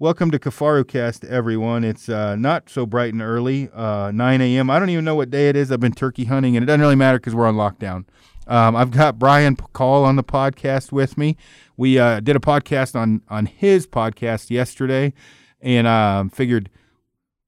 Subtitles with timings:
[0.00, 1.84] Welcome to KifaruCast, everyone.
[1.84, 4.68] It's uh, not so bright and early, uh, 9 a.m.
[4.68, 5.70] I don't even know what day it is.
[5.70, 8.04] I've been turkey hunting, and it doesn't really matter because we're on lockdown.
[8.48, 11.36] Um, I've got Brian Call on the podcast with me.
[11.76, 15.12] We uh, did a podcast on on his podcast yesterday,
[15.60, 16.70] and um, figured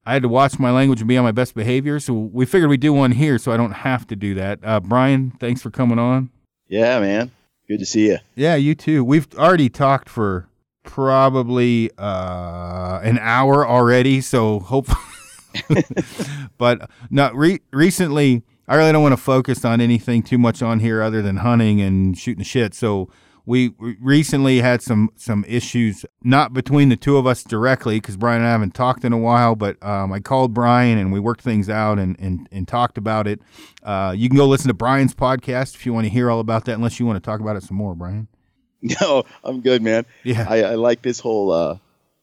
[0.05, 1.99] I had to watch my language and be on my best behavior.
[1.99, 4.59] So we figured we'd do one here, so I don't have to do that.
[4.63, 6.29] Uh, Brian, thanks for coming on.
[6.69, 7.29] Yeah, man.
[7.67, 8.19] Good to see you.
[8.35, 9.03] Yeah, you too.
[9.03, 10.47] We've already talked for
[10.87, 14.87] probably uh, an hour already, so hope.
[16.57, 18.43] but not re- recently.
[18.67, 21.79] I really don't want to focus on anything too much on here other than hunting
[21.81, 22.73] and shooting shit.
[22.73, 23.09] So
[23.45, 28.41] we recently had some some issues, not between the two of us directly, because Brian
[28.41, 29.55] and I haven't talked in a while.
[29.55, 33.25] But um, I called Brian and we worked things out and and, and talked about
[33.25, 33.39] it.
[33.83, 36.65] Uh, you can go listen to Brian's podcast if you want to hear all about
[36.65, 36.73] that.
[36.73, 38.27] Unless you want to talk about it some more, Brian.
[39.01, 40.05] No, I'm good, man.
[40.23, 41.77] Yeah, I, I like this whole uh,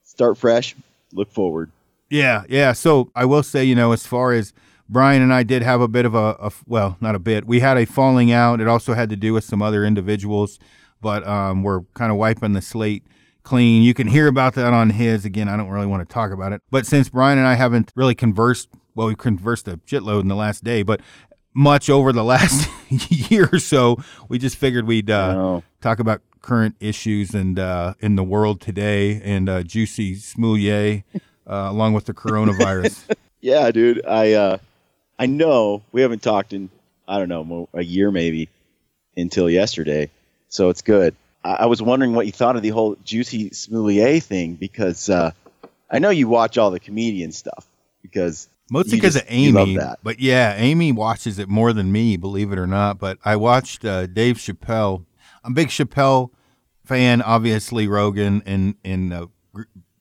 [0.05, 0.77] start fresh,
[1.13, 1.71] look forward.
[2.11, 2.73] Yeah, yeah.
[2.73, 4.53] So I will say, you know, as far as
[4.89, 7.47] Brian and I did have a bit of a, a, well, not a bit.
[7.47, 8.61] We had a falling out.
[8.61, 10.59] It also had to do with some other individuals,
[11.01, 13.05] but um, we're kind of wiping the slate
[13.43, 13.83] clean.
[13.83, 15.25] You can hear about that on his.
[15.25, 16.63] Again, I don't really want to talk about it.
[16.71, 20.37] But since Brian and I haven't really conversed, well, we conversed a shitload in the
[20.37, 21.01] last day, but
[21.55, 22.69] much over the last
[23.31, 23.97] year or so,
[24.29, 29.19] we just figured we'd uh, talk about current issues and uh, in the world today
[29.25, 31.03] and uh, Jussie Smollett,
[31.47, 33.17] uh, along with the coronavirus.
[33.41, 34.05] yeah, dude.
[34.07, 34.59] I uh,
[35.19, 36.69] I know we haven't talked in
[37.09, 38.51] I don't know a year maybe
[39.17, 40.11] until yesterday,
[40.51, 41.17] so it's good.
[41.43, 45.31] I, I was wondering what you thought of the whole Jussie Smollett thing because uh,
[45.91, 47.67] I know you watch all the comedian stuff
[48.03, 49.79] because Mostly because of Amy.
[50.03, 52.99] But yeah, Amy watches it more than me, believe it or not.
[52.99, 55.05] But I watched uh, Dave Chappelle.
[55.43, 56.31] I'm a big Chappelle
[56.85, 59.27] fan, obviously Rogan and and uh,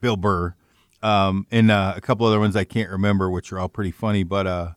[0.02, 0.56] Bill Burr,
[1.02, 4.24] um, and uh, a couple other ones I can't remember, which are all pretty funny.
[4.24, 4.70] But uh,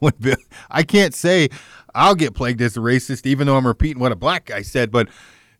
[0.70, 1.48] I can't say
[1.94, 4.90] I'll get plagued as a racist, even though I'm repeating what a black guy said.
[4.90, 5.08] But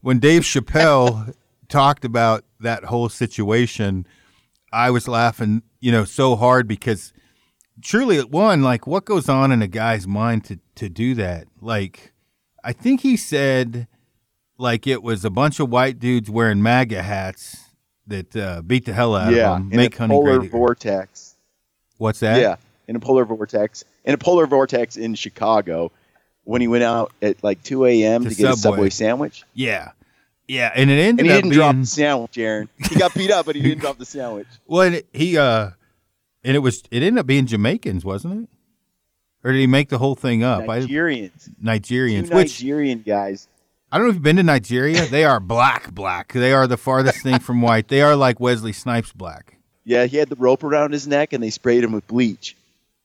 [0.02, 1.34] when Dave Chappelle
[1.68, 4.06] talked about that whole situation,
[4.72, 7.12] I was laughing, you know, so hard because
[7.80, 11.46] truly, one, like, what goes on in a guy's mind to to do that?
[11.60, 12.12] Like,
[12.62, 13.88] I think he said,
[14.58, 17.56] like, it was a bunch of white dudes wearing MAGA hats
[18.06, 20.50] that uh, beat the hell out yeah, of them, make honey polar great.
[20.50, 21.34] vortex.
[21.98, 22.40] What's that?
[22.40, 22.56] Yeah,
[22.86, 23.84] in a polar vortex.
[24.04, 25.90] In a polar vortex in Chicago,
[26.44, 28.22] when he went out at like 2 a.m.
[28.24, 29.44] to, to get a Subway sandwich.
[29.52, 29.90] Yeah.
[30.48, 32.68] Yeah, and it ended and he up didn't being, drop the sandwich, Aaron.
[32.88, 34.46] He got beat up, but he didn't drop the sandwich.
[34.66, 35.70] Well, and it, he uh,
[36.44, 38.48] and it was it ended up being Jamaicans, wasn't it?
[39.42, 40.62] Or did he make the whole thing up?
[40.62, 41.48] Nigerians.
[41.48, 42.28] I, Nigerians.
[42.28, 43.48] Two Nigerian which, guys.
[43.90, 45.06] I don't know if you've been to Nigeria.
[45.06, 46.32] They are black, black.
[46.32, 47.88] They are the farthest thing from white.
[47.88, 49.58] They are like Wesley Snipes black.
[49.84, 52.56] Yeah, he had the rope around his neck, and they sprayed him with bleach.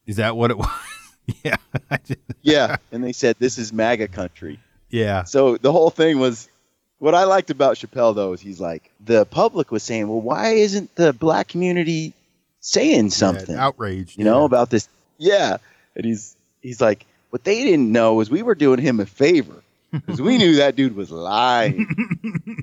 [0.08, 0.70] Is that what it was?
[1.44, 1.58] yeah.
[2.42, 4.60] yeah, and they said this is MAGA country.
[4.90, 5.24] Yeah.
[5.24, 6.50] So the whole thing was
[6.98, 10.54] what I liked about Chappelle though is he's like the public was saying, well, why
[10.54, 12.14] isn't the black community
[12.60, 13.56] saying something?
[13.56, 14.90] Yeah, outraged, you know, about this.
[15.20, 15.58] Yeah,
[15.96, 19.62] and he's he's like, what they didn't know is we were doing him a favor
[19.92, 21.88] because we knew that dude was lying.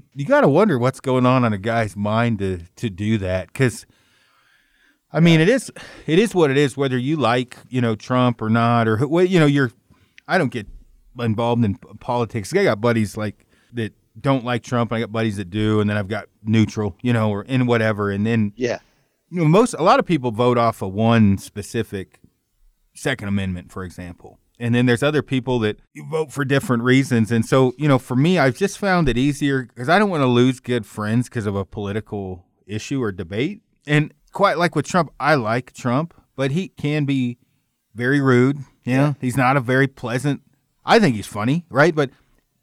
[0.15, 3.49] you got to wonder what's going on in a guy's mind to to do that
[3.49, 3.87] because.
[5.11, 5.73] I mean, it is
[6.07, 6.77] it is what it is.
[6.77, 9.73] Whether you like you know Trump or not, or you know you're,
[10.27, 10.67] I don't get
[11.19, 12.53] involved in politics.
[12.55, 14.93] I got buddies like that don't like Trump.
[14.93, 18.11] I got buddies that do, and then I've got neutral, you know, or in whatever.
[18.11, 18.81] And then yeah,
[19.31, 22.21] you know, most a lot of people vote off of one specific
[22.95, 24.39] Second Amendment, for example.
[24.61, 27.31] And then there's other people that you vote for different reasons.
[27.31, 30.23] And so, you know, for me, I've just found it easier because I don't want
[30.23, 33.63] to lose good friends because of a political issue or debate.
[33.87, 37.39] And quite like with Trump, I like Trump, but he can be
[37.95, 38.59] very rude.
[38.85, 39.15] You know, yeah.
[39.21, 40.43] he's not a very pleasant.
[40.85, 41.95] I think he's funny, right?
[41.95, 42.11] But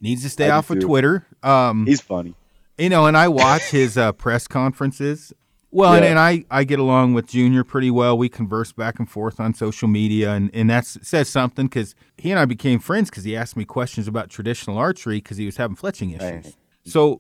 [0.02, 1.26] needs to stay I off of Twitter.
[1.44, 2.36] Um, He's funny.
[2.78, 5.32] You know, and I watch his uh, press conferences.
[5.76, 5.98] Well, yeah.
[5.98, 8.18] and, and, I, I get along with Junior pretty well.
[8.18, 12.32] We converse back and forth on social media, and, and that says something because he
[12.32, 15.58] and I became friends because he asked me questions about traditional archery because he was
[15.58, 16.46] having fletching issues.
[16.46, 16.56] Right.
[16.86, 17.20] So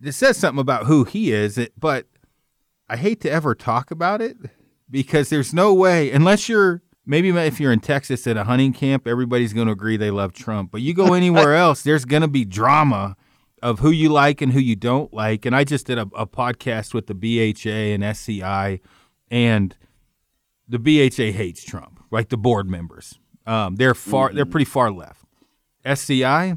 [0.00, 2.06] it says something about who he is, but
[2.88, 4.36] I hate to ever talk about it
[4.88, 9.08] because there's no way, unless you're maybe if you're in Texas at a hunting camp,
[9.08, 10.70] everybody's going to agree they love Trump.
[10.70, 13.16] But you go anywhere else, there's going to be drama
[13.62, 15.46] of who you like and who you don't like.
[15.46, 18.80] And I just did a, a podcast with the BHA and SCI,
[19.30, 19.76] and
[20.68, 23.18] the BHA hates Trump, like the board members.
[23.46, 24.36] Um, they're far, mm-hmm.
[24.36, 25.24] they're pretty far left.
[25.84, 26.56] SCI,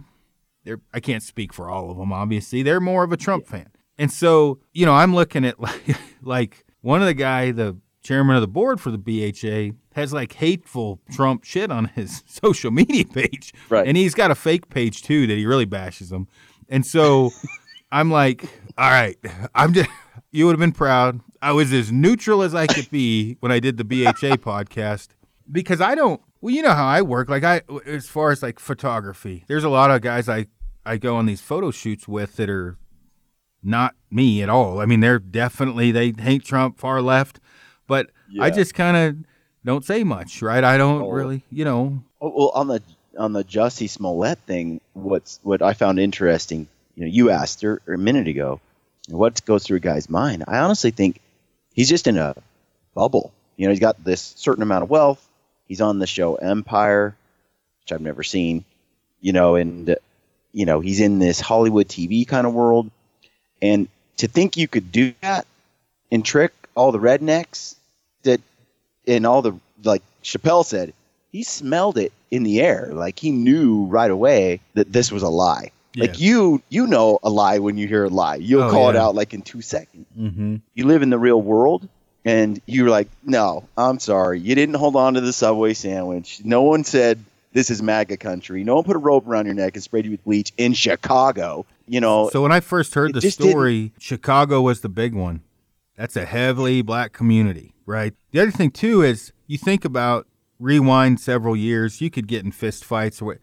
[0.64, 2.12] they're I can't speak for all of them.
[2.12, 3.52] Obviously, they're more of a Trump yeah.
[3.52, 3.70] fan.
[3.98, 8.36] And so, you know, I'm looking at like, like one of the guy, the chairman
[8.36, 13.06] of the board for the BHA, has like hateful Trump shit on his social media
[13.06, 13.54] page.
[13.70, 13.88] Right.
[13.88, 16.28] And he's got a fake page too that he really bashes them.
[16.70, 17.32] And so
[17.92, 18.44] I'm like,
[18.78, 19.18] all right,
[19.54, 19.90] I'm just,
[20.32, 21.22] you would have been proud.
[21.42, 25.10] I was as neutral as I could be when I did the BHA podcast
[25.52, 27.30] because I don't, well, you know how I work.
[27.30, 30.48] Like, I, as far as like photography, there's a lot of guys I,
[30.86, 32.78] I go on these photo shoots with that are
[33.64, 34.80] not me at all.
[34.80, 37.40] I mean, they're definitely, they hate Trump, far left,
[37.88, 38.08] but
[38.40, 39.26] I just kind of
[39.64, 40.64] don't say much, right?
[40.64, 41.10] I don't Oh.
[41.10, 42.82] really, you know, Oh, well, on the
[43.18, 47.82] on the Jussie Smollett thing, what's what I found interesting, you know, you asked her
[47.88, 48.60] a minute ago,
[49.08, 50.44] what goes through a guy's mind?
[50.48, 51.20] I honestly think
[51.74, 52.36] he's just in a
[52.94, 53.32] bubble.
[53.58, 55.26] You know, he's got this certain amount of wealth.
[55.68, 57.16] He's on the show Empire,
[57.82, 58.66] which I've never seen.
[59.22, 59.96] You know, and
[60.54, 62.92] you know he's in this Hollywood TV kind of world,
[63.62, 65.48] and to think you could do that
[66.12, 67.76] and trick all the rednecks
[68.24, 68.42] that
[69.08, 69.54] and all the
[69.84, 70.94] like Chappelle said,
[71.36, 72.90] he smelled it in the air.
[72.94, 75.72] Like he knew right away that this was a lie.
[75.98, 76.28] Like Yeah.
[76.28, 78.36] you you know a lie when you hear a lie.
[78.38, 80.06] You'll Oh, call it out like in two seconds.
[80.18, 80.56] mm-hmm.
[80.76, 81.88] You live in the real world
[82.24, 84.40] and you're like, No, I'm sorry.
[84.40, 86.42] You didn't hold on to the subway sandwich.
[86.46, 87.20] No one said
[87.54, 88.64] this is MAGA country.
[88.64, 91.66] No one put a rope around your neck and sprayed you with bleach in Chicago.
[91.88, 95.42] You know, So when I first heard the story, Chicago was the big one.
[95.98, 98.14] That's a heavily black community, right?
[98.32, 100.28] The other thing too is you think about
[100.60, 103.38] rewind several years, you could get in fist fights or what.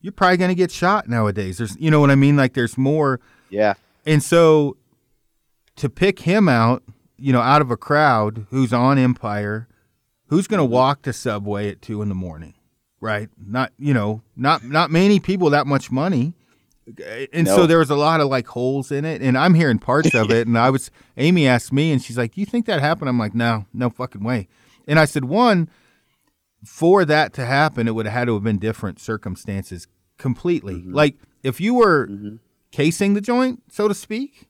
[0.00, 1.58] You're probably going to get shot nowadays.
[1.58, 2.36] There's, you know what I mean?
[2.36, 3.18] Like there's more,
[3.50, 3.74] yeah.
[4.04, 4.76] and so
[5.76, 6.82] to pick him out,
[7.16, 9.68] you know, out of a crowd who's on Empire,
[10.26, 10.74] who's going to mm-hmm.
[10.74, 12.54] walk to Subway at two in the morning,
[13.00, 13.28] right?
[13.38, 16.34] Not, you know, not not many people that much money,
[17.32, 17.66] and so No.
[17.66, 20.46] there was a lot of like holes in it, and I'm hearing parts of it,
[20.46, 23.34] and I was Amy asked me, and she's like, "You think that happened?" I'm like,
[23.34, 24.48] "No, no fucking way,"
[24.86, 25.68] and I said, "One."
[26.66, 29.86] For that to happen, it would have had to have been different circumstances
[30.18, 30.82] completely.
[30.84, 32.08] Like if you were
[32.72, 34.48] casing the joint, so to speak,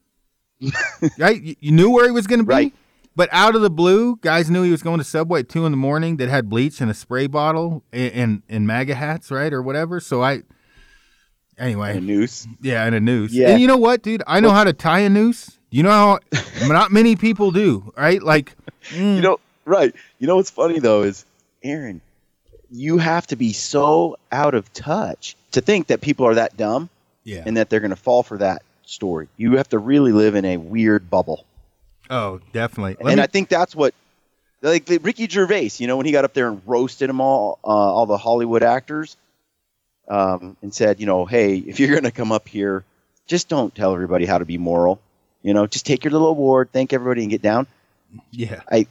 [1.18, 1.40] right?
[1.42, 2.74] You, you knew where he was going to be, Right.
[3.14, 5.72] but out of the blue, guys knew he was going to Subway at two in
[5.72, 9.52] the morning that had bleach and a spray bottle and and, and MAGA hats, right,
[9.52, 10.00] or whatever.
[10.00, 10.42] So I,
[11.58, 12.46] anyway, A noose.
[12.62, 13.32] yeah, and a noose.
[13.32, 13.50] Yeah.
[13.50, 14.22] And you know what, dude?
[14.26, 15.58] I know how to tie a noose.
[15.70, 16.18] You know how
[16.68, 18.22] not many people do, right?
[18.22, 18.56] Like,
[18.90, 19.94] mm, You know, right.
[20.18, 21.24] You know what's funny though is,
[21.62, 22.00] Aaron,
[22.70, 26.88] you have to be so out of touch to think that people are that dumb
[27.24, 27.42] yeah.
[27.46, 29.28] and that they're going to fall for that story.
[29.36, 31.44] You have to really live in a weird bubble.
[32.10, 32.96] oh, definitely.
[33.00, 33.94] Let and me- I think that's what,
[34.62, 37.68] like Ricky Gervais, you know, when he got up there and roasted them all, uh,
[37.68, 39.16] all the Hollywood actors,
[40.08, 42.84] um, and said, you know, hey, if you're going to come up here,
[43.26, 45.00] just don't tell everybody how to be moral.
[45.42, 47.66] You know, just take your little award, thank everybody, and get down.
[48.30, 48.62] yeah.
[48.70, 48.86] I,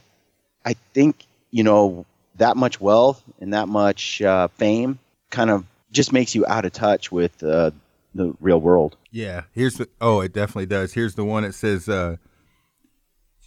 [0.64, 2.04] I think you know
[2.38, 4.98] that much wealth and that much uh, fame
[5.30, 7.70] kind of just makes you out of touch with uh,
[8.14, 8.96] the real world.
[9.10, 9.88] Yeah, here's the.
[10.00, 10.92] Oh, it definitely does.
[10.92, 12.16] Here's the one that says, uh,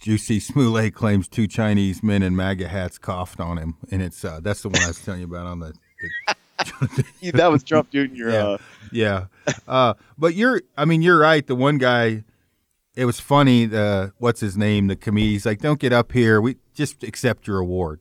[0.02, 4.40] "Jussie Smollett claims two Chinese men in MAGA hats coughed on him," and it's uh,
[4.42, 5.74] that's the one I was telling you about on the.
[7.20, 8.06] the that was Trump Jr.
[8.14, 8.46] Yeah.
[8.46, 8.58] Uh,
[8.92, 9.26] yeah,
[9.68, 10.62] uh, but you're.
[10.76, 11.46] I mean, you're right.
[11.46, 12.24] The one guy.
[12.96, 13.66] It was funny.
[13.66, 14.88] The what's his name?
[14.88, 15.32] The comedian.
[15.32, 16.40] He's like, "Don't get up here.
[16.40, 18.00] We just accept your award."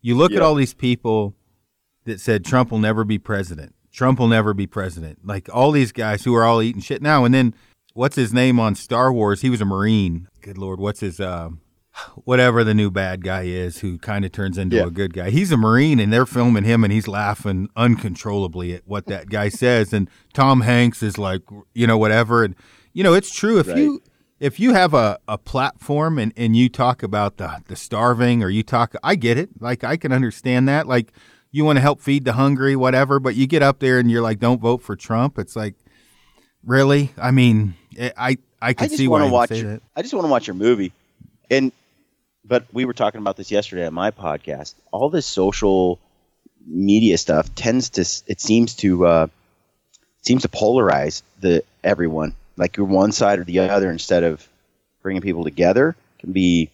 [0.00, 1.34] You look at all these people
[2.04, 3.74] that said Trump will never be president.
[3.92, 5.18] Trump will never be president.
[5.24, 7.24] Like all these guys who are all eating shit now.
[7.24, 7.54] And then
[7.94, 9.40] what's his name on Star Wars?
[9.42, 10.28] He was a Marine.
[10.40, 11.60] Good lord, what's his um
[12.24, 14.84] whatever the new bad guy is who kind of turns into Yeah.
[14.86, 15.30] a good guy.
[15.30, 19.48] He's a Marine and they're filming him and he's laughing uncontrollably at what that guy
[19.48, 19.92] says.
[19.92, 21.42] And Tom Hanks is like,
[21.74, 22.44] you know, whatever.
[22.44, 22.54] And
[22.92, 23.58] you know, it's true.
[23.58, 23.78] If Right.
[23.78, 24.00] you
[24.40, 28.50] if you have a, a platform and, and you talk about the, the starving or
[28.50, 29.50] you talk I get it.
[29.60, 30.86] Like I can understand that.
[30.86, 31.12] Like
[31.50, 34.22] you want to help feed the hungry, whatever, but you get up there and you're
[34.22, 35.38] like, don't vote for Trump.
[35.38, 35.74] It's like,
[36.64, 37.12] really?
[37.16, 39.48] I mean, I I, I can I just see why want to watch.
[39.50, 39.82] say Your, that.
[39.96, 40.92] I just want to watch your movie,
[41.50, 41.72] and
[42.44, 44.74] but we were talking about this yesterday on my podcast.
[44.90, 45.98] All this social
[46.66, 48.00] media stuff tends to.
[48.26, 49.06] It seems to.
[49.06, 49.26] Uh,
[50.22, 52.34] seems to polarize the everyone.
[52.58, 54.46] Like you're one side or the other instead of
[55.02, 55.96] bringing people together.
[56.18, 56.70] Can be.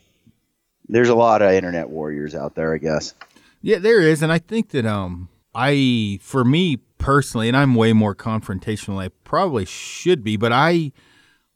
[0.89, 3.15] There's a lot of internet warriors out there, I guess.
[3.63, 7.93] Yeah, there is, and I think that um, I for me personally, and I'm way
[7.93, 9.03] more confrontational.
[9.03, 10.93] I probably should be, but I,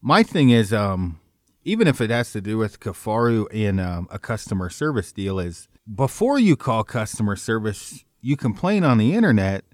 [0.01, 1.21] my thing is um,
[1.65, 5.69] even if it has to do with Kifaru and um, a customer service deal, is
[5.93, 9.65] before you call customer service, you complain on the internet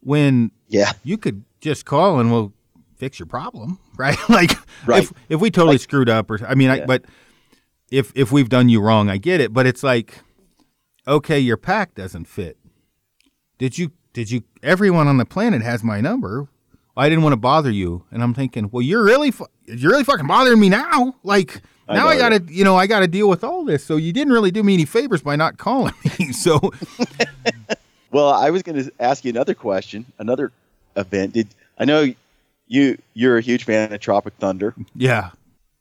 [0.00, 2.52] when Yeah, you could just call and we'll
[2.98, 4.16] fix your problem, right?
[4.28, 4.52] like
[4.86, 5.02] Right.
[5.04, 7.04] if if we totally Like- screwed up, or I mean, I, but
[7.90, 9.52] if if we've done you wrong, I get it.
[9.52, 10.20] But it's like,
[11.06, 12.56] okay, your pack doesn't fit.
[13.58, 14.42] Did you did you?
[14.62, 16.48] Everyone on the planet has my number.
[16.96, 20.04] I didn't want to bother you, and I'm thinking, well, you're really fu- you're really
[20.04, 21.14] fucking bothering me now.
[21.22, 23.84] Like I now I gotta you know I gotta deal with all this.
[23.84, 26.32] So you didn't really do me any favors by not calling me.
[26.32, 26.58] So
[28.10, 30.50] Well, I was going to ask you another question, another
[30.96, 31.34] event.
[31.34, 32.14] Did I know
[32.68, 34.74] you you're a huge fan of Tropic Thunder?
[34.94, 35.30] yeah,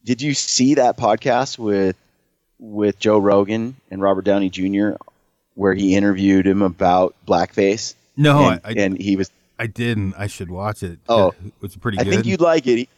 [0.03, 1.95] Did you see that podcast with
[2.59, 4.91] with Joe Rogan and Robert Downey Jr.
[5.55, 7.93] where he interviewed him about blackface?
[8.15, 9.29] no, and, I, I and he was
[9.59, 10.13] I didn't.
[10.17, 10.99] I should watch it.
[11.09, 11.33] Oh.
[11.61, 12.13] it's pretty I good.
[12.13, 12.77] think you'd like it.
[12.77, 12.89] He-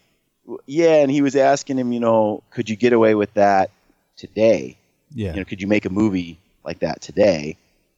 [0.66, 3.70] yeah, and he was asking him, you know, could you get away with that
[4.18, 4.78] today?
[5.14, 7.56] yeah, You know, could you make a movie like that today?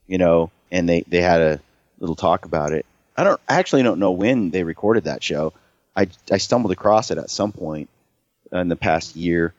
[0.08, 1.60] You know, and they they had a
[2.00, 2.86] little talk about it.
[3.18, 5.54] I don't I actually don't know when they recorded that show.
[5.96, 7.90] I I stumbled across it at some point
[8.52, 9.54] in the past year,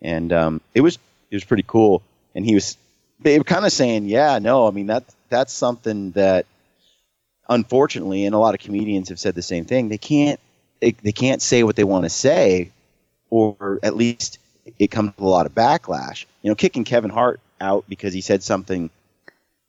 [0.00, 0.98] and um, it was
[1.30, 2.02] it was pretty cool.
[2.34, 2.76] And he was
[3.20, 6.46] they were kind of saying, yeah, no, I mean that that's something that
[7.48, 9.88] unfortunately, and a lot of comedians have said the same thing.
[9.88, 10.40] They can't
[10.80, 12.70] they, they can't say what they want to say,
[13.30, 14.38] or at least
[14.78, 16.26] it comes with a lot of backlash.
[16.42, 18.90] You know, kicking Kevin Hart out because he said something,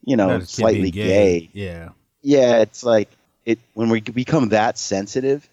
[0.03, 1.49] you know, About a kid slightly being gay.
[1.53, 1.89] Yeah,
[2.21, 3.09] Yeah, it's like
[3.45, 5.47] it when we become that sensitive.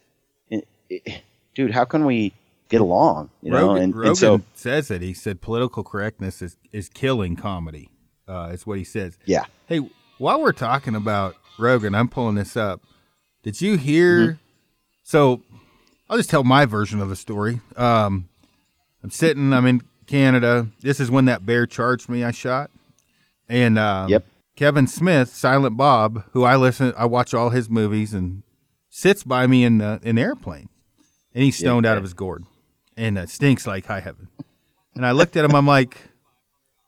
[1.54, 2.32] Dude, how can we
[2.68, 3.30] get along?
[3.42, 5.02] You know, Rogan, and, Rogan and so says it.
[5.02, 7.90] He said political correctness is is killing comedy.
[8.26, 9.18] Uh, is what he says.
[9.26, 9.80] yeah, Hey,
[10.16, 12.80] while we're talking about Rogan, I'm pulling this up.
[13.42, 14.20] Did you hear?
[14.20, 14.36] Mm-hmm.
[15.02, 15.42] So,
[16.08, 17.60] I'll just tell my version of the story.
[17.76, 18.28] Um,
[19.02, 19.52] I'm sitting.
[19.52, 20.68] I'm in Canada.
[20.80, 22.24] This is when that bear charged me.
[22.24, 22.70] I shot,
[23.48, 24.24] and um, Yep.
[24.56, 28.42] Kevin Smith, Silent Bob, who I listen, I watch all his movies, and
[28.88, 30.70] sits by me in the in the airplane,
[31.34, 32.44] and he's stoned out of his gourd,
[32.96, 34.28] and it stinks like high heaven.
[34.94, 35.54] And I looked at him.
[35.54, 35.98] I'm like,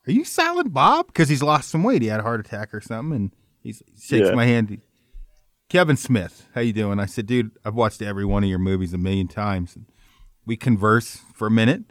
[0.07, 2.03] "Are you Silent Bob?" Because he's lost some weight.
[2.03, 4.35] He had a heart attack or something, and he's, he shakes Yeah.
[4.35, 4.81] my hand.
[5.69, 7.01] Kevin Smith, how you doing?
[7.01, 9.87] I said, "Dude, I've watched every one of your movies a million times." And
[10.47, 11.83] we converse for a minute,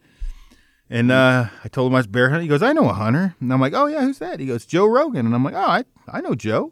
[0.90, 2.44] and uh, I told him I was bear hunting.
[2.46, 4.66] He goes, "I know a hunter," and I'm like, "Oh yeah, who's that?" He goes,
[4.66, 6.72] "Joe Rogan," and I'm like, "Oh, I I know Joe."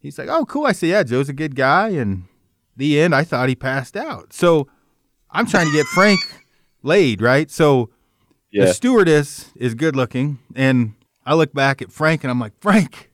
[0.00, 2.24] He's like, "Oh, cool." I said, "Yeah, Joe's a good guy." And
[2.76, 4.34] the end, I thought he passed out.
[4.34, 4.68] So
[5.30, 6.20] I'm trying to get Frank
[6.82, 7.50] laid, right?
[7.50, 7.90] So
[8.50, 10.94] yeah, the stewardess is good looking, and
[11.24, 13.10] I look back at Frank and I'm like, Frank.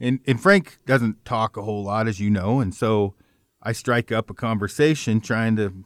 [0.00, 3.14] And and Frank doesn't talk a whole lot, as you know, and so
[3.62, 5.84] I strike up a conversation trying to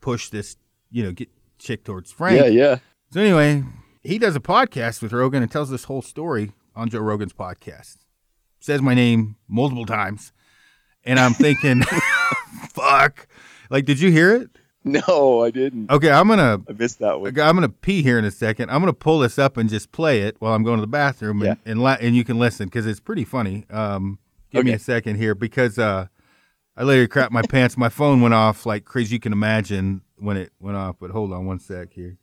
[0.00, 0.56] push this,
[0.90, 2.40] you know, get chick towards Frank.
[2.40, 2.78] yeah, yeah.
[3.12, 3.64] So anyway,
[4.02, 7.98] he does a podcast with Rogan and tells this whole story on Joe Rogan's podcast.
[8.60, 10.32] Says my name multiple times,
[11.04, 11.82] and I'm thinking,
[12.70, 13.26] fuck.
[13.70, 14.50] Like, did you hear it?
[14.82, 15.90] No, I didn't.
[15.90, 17.28] Okay, I'm gonna I missed that one.
[17.38, 18.70] I'm gonna pee here in a second.
[18.70, 21.42] I'm gonna pull this up and just play it while I'm going to the bathroom,
[21.42, 21.70] and Yeah.
[21.70, 23.66] and, la- and you can listen because it's pretty funny.
[23.70, 24.18] Um,
[24.50, 26.06] give me a second here because uh,
[26.78, 27.76] I literally crapped my pants.
[27.76, 29.16] My phone went off like crazy.
[29.16, 30.96] You can imagine when it went off.
[30.98, 32.16] But hold on one sec here.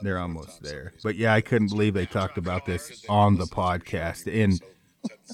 [0.00, 0.94] They're almost there.
[1.02, 4.58] But yeah, I couldn't believe they talked about this on the podcast, and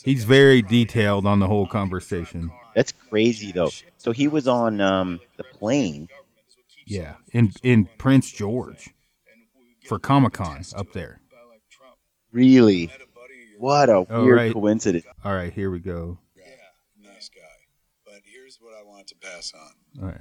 [0.04, 2.50] he's very detailed on the whole conversation.
[2.74, 3.70] That's crazy though.
[3.98, 6.08] So he was on um, the plane.
[6.86, 8.90] Yeah, in in Prince George
[9.86, 11.20] for Comic Con up there.
[12.32, 12.90] Really?
[13.58, 14.52] What a Oh, weird right.
[14.52, 15.04] coincidence.
[15.24, 16.18] All right, here we go.
[16.34, 16.44] Yeah,
[16.98, 17.40] nice guy.
[18.04, 20.02] But here's what I want to pass on.
[20.02, 20.20] All right.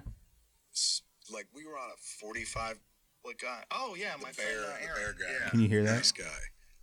[1.33, 2.77] Like we were on a 45
[3.23, 3.63] What guy?
[3.71, 5.33] Oh yeah, my bear, friend the bear guy.
[5.43, 5.49] Yeah.
[5.49, 5.95] Can you hear that?
[5.95, 6.25] Nice guy.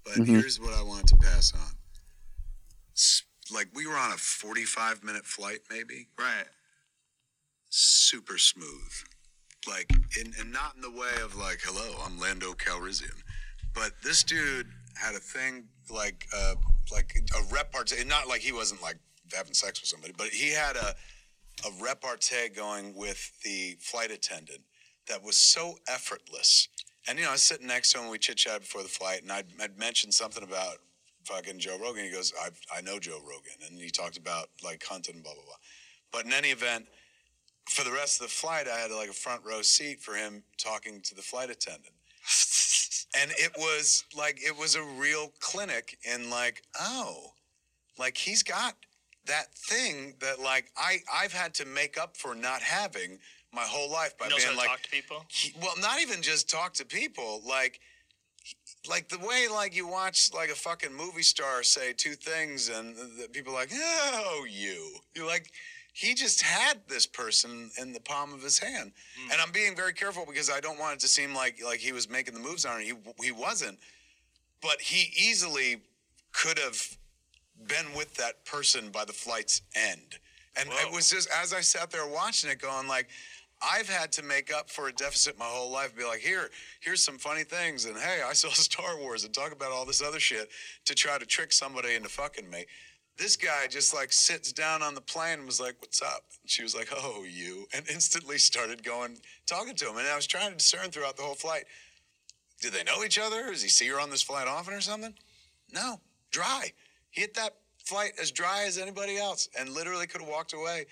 [0.04, 0.26] But Mhm.
[0.26, 1.74] here's what I want to pass on.
[3.52, 6.08] Like we were on a 45 minute flight, maybe.
[6.18, 6.46] Right.
[7.70, 8.92] Super smooth.
[9.66, 13.22] Like, in, and not in the way of like, hello, I'm Lando Calrissian.
[13.74, 16.54] But this dude had a thing like, uh,
[16.90, 18.04] like a repartee.
[18.04, 18.96] Not like he wasn't like
[19.34, 20.94] having sex with somebody, but he had a
[21.66, 24.60] a repartee going with the flight attendant
[25.08, 26.68] that was so effortless.
[27.08, 28.10] And you know, I was sitting next to him.
[28.10, 30.76] We chit chatted before the flight, and I'd, I'd mentioned something about
[31.28, 32.04] fucking Joe Rogan.
[32.04, 35.34] He goes, I I know Joe Rogan, and he talked about like hunting and blah
[35.34, 35.54] blah blah.
[36.12, 36.86] But in any event,
[37.68, 40.42] for the rest of the flight, I had like a front row seat for him
[40.56, 41.94] talking to the flight attendant.
[43.20, 47.32] and it was like it was a real clinic in like, oh,
[47.98, 48.74] like he's got
[49.26, 53.18] that thing that like I I've had to make up for not having
[53.52, 55.24] my whole life by being to like talk to people.
[55.28, 57.80] he- well, not even just talk to people, like
[58.88, 62.94] like the way like you watch like a fucking movie star say two things and
[62.96, 64.94] the, the people like, oh, you.
[65.14, 65.50] You're like,
[65.92, 68.92] he just had this person in the palm of his hand.
[69.18, 69.32] Hmm.
[69.32, 71.92] And I'm being very careful because I don't want it to seem like like he
[71.92, 72.84] was making the moves on it.
[72.84, 72.94] He
[73.24, 73.78] he wasn't.
[74.60, 75.82] But he easily
[76.32, 76.96] could have
[77.66, 80.18] been with that person by the flight's end.
[80.56, 83.08] And it was just as I sat there watching it going like
[83.60, 85.96] I've had to make up for a deficit my whole life.
[85.96, 86.50] Be like, here,
[86.80, 90.02] here's some funny things, and hey, I saw Star Wars, and talk about all this
[90.02, 90.48] other shit
[90.84, 92.66] to try to trick somebody into fucking me.
[93.16, 96.48] This guy just like sits down on the plane and was like, "What's up?" And
[96.48, 99.96] she was like, "Oh, you," and instantly started going talking to him.
[99.96, 101.64] And I was trying to discern throughout the whole flight:
[102.60, 103.50] Did they know each other?
[103.50, 105.14] Does he see her on this flight often or something?
[105.72, 106.00] No,
[106.30, 106.72] dry.
[107.10, 110.86] He hit that flight as dry as anybody else, and literally could have walked away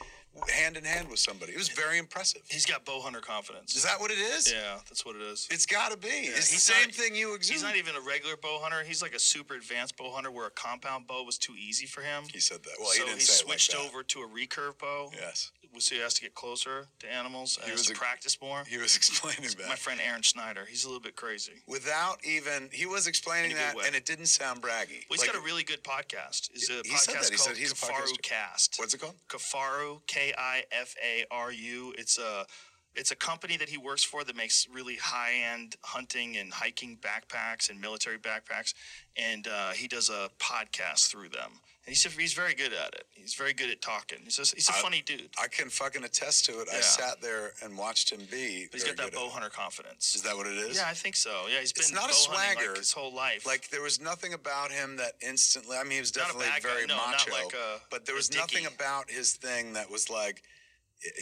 [0.48, 1.52] hand in hand with somebody.
[1.52, 2.42] It was very impressive.
[2.48, 3.74] He's got bow hunter confidence.
[3.76, 4.52] Is that what it is?
[4.52, 5.48] Yeah, that's what it is.
[5.50, 6.08] It's got to be.
[6.08, 7.54] it's the same not- thing you exude.
[7.54, 8.82] He's not even a regular bow hunter.
[8.86, 12.00] He's like a super advanced bow hunter where a compound bow was too easy for
[12.02, 12.24] him.
[12.32, 12.72] He said that.
[12.78, 13.86] Well, so he didn't he say it like switched that.
[13.88, 15.10] over to a recurve bow.
[15.14, 18.38] Yes, So he has to get closer to animals and He was to a- practice
[18.40, 18.64] more.
[18.68, 19.68] he was explaining that.
[19.68, 21.52] My friend Aaron Schneider, he's a little bit crazy.
[21.66, 25.04] Without even, he was explaining a that, and it didn't sound braggy.
[25.08, 26.50] Well, he's Like, got a really good podcast.
[26.54, 27.30] It's a He said podcast that.
[27.30, 28.22] He said called he's a Kifaru podcaster.
[28.22, 28.74] Cast.
[28.78, 29.14] What's it called?
[29.28, 31.94] Kifaru, K I F A R U.
[31.98, 32.46] It's a
[32.94, 36.96] it's a company that he works for that makes really high end hunting and hiking
[37.02, 38.72] backpacks and military backpacks,
[39.18, 41.60] and uh, he does a podcast through them.
[41.86, 43.06] And he's he's very good at it.
[43.14, 44.18] He's very good at talking.
[44.24, 45.28] He's just, he's a I- funny dude.
[45.40, 46.68] I can fucking attest to it.
[46.72, 48.66] I sat there and watched him be.
[48.70, 50.14] But he's very got that bow hunter confidence.
[50.16, 50.76] Is that what it is?
[50.76, 51.42] Yeah, I think so.
[51.52, 52.68] Yeah, he's been It's not a swagger.
[52.70, 53.46] like, his whole life.
[53.46, 55.76] Like there was nothing about him that instantly.
[55.76, 56.68] I mean, he was a definitely bad guy.
[56.68, 57.30] very No, macho.
[57.32, 60.55] like a- but there a was nothing about his thing that was like, "I-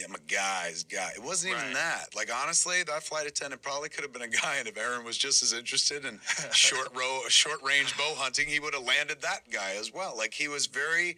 [0.03, 1.11] I'm a guy's guy.
[1.15, 1.73] It wasn't even Right.
[1.75, 2.15] that.
[2.15, 5.17] Like honestly, that flight attendant probably could have been a guy, and if Aaron was
[5.17, 6.19] just as interested in
[6.51, 10.15] short row, short range bow hunting, he would have landed that guy as well.
[10.17, 11.17] Like he was very.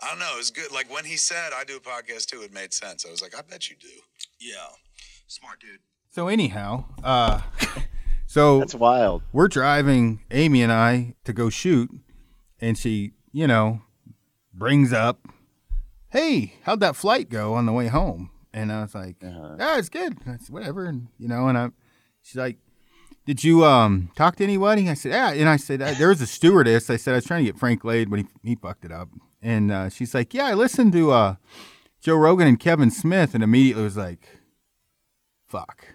[0.00, 0.32] I don't know.
[0.34, 0.72] It was good.
[0.72, 3.04] Like when he said, "I do a podcast too," it made sense.
[3.06, 3.88] I was like, "I bet you do."
[4.40, 4.54] yeah,
[5.26, 5.80] smart dude.
[6.10, 7.40] So anyhow, uh,
[8.26, 9.22] so That's wild.
[9.32, 11.90] we're driving Amy and I to go shoot,
[12.60, 13.82] and she, you know,
[14.52, 15.20] brings up,
[16.12, 19.56] "Hey, how'd that flight go on the way home?" And I was like, Uh-huh.
[19.58, 20.18] "Yeah, it's good.
[20.26, 21.70] It's whatever." And you know, and I,
[22.22, 22.58] she's like,
[23.26, 26.20] "Did you um talk to anybody?" I said, "Yeah." And I said, "Uh, "There was
[26.20, 28.84] a stewardess." I said, "I was trying to get Frank laid, but he he fucked
[28.84, 29.08] it up."
[29.40, 31.34] And uh, she's like, "Yeah, I listened to uh,
[32.00, 34.28] Joe Rogan and Kevin Smith," and immediately was like,
[35.48, 35.86] "Fuck."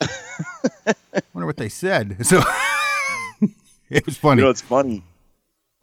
[0.00, 0.08] I
[1.34, 2.16] wonder what they said.
[2.26, 2.42] So
[3.90, 4.40] it was funny.
[4.40, 5.02] You know, it's funny.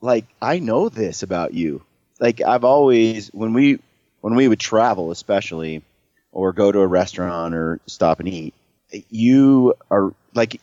[0.01, 1.83] Like I know this about you.
[2.19, 3.79] Like I've always when we
[4.21, 5.83] when we would travel, especially,
[6.31, 8.53] or go to a restaurant or stop and eat,
[9.09, 10.61] you are like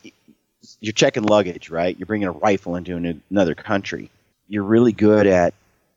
[0.79, 1.97] you're checking luggage, right?
[1.97, 4.09] You're bringing a rifle into an, another country.
[4.47, 5.53] You're really good at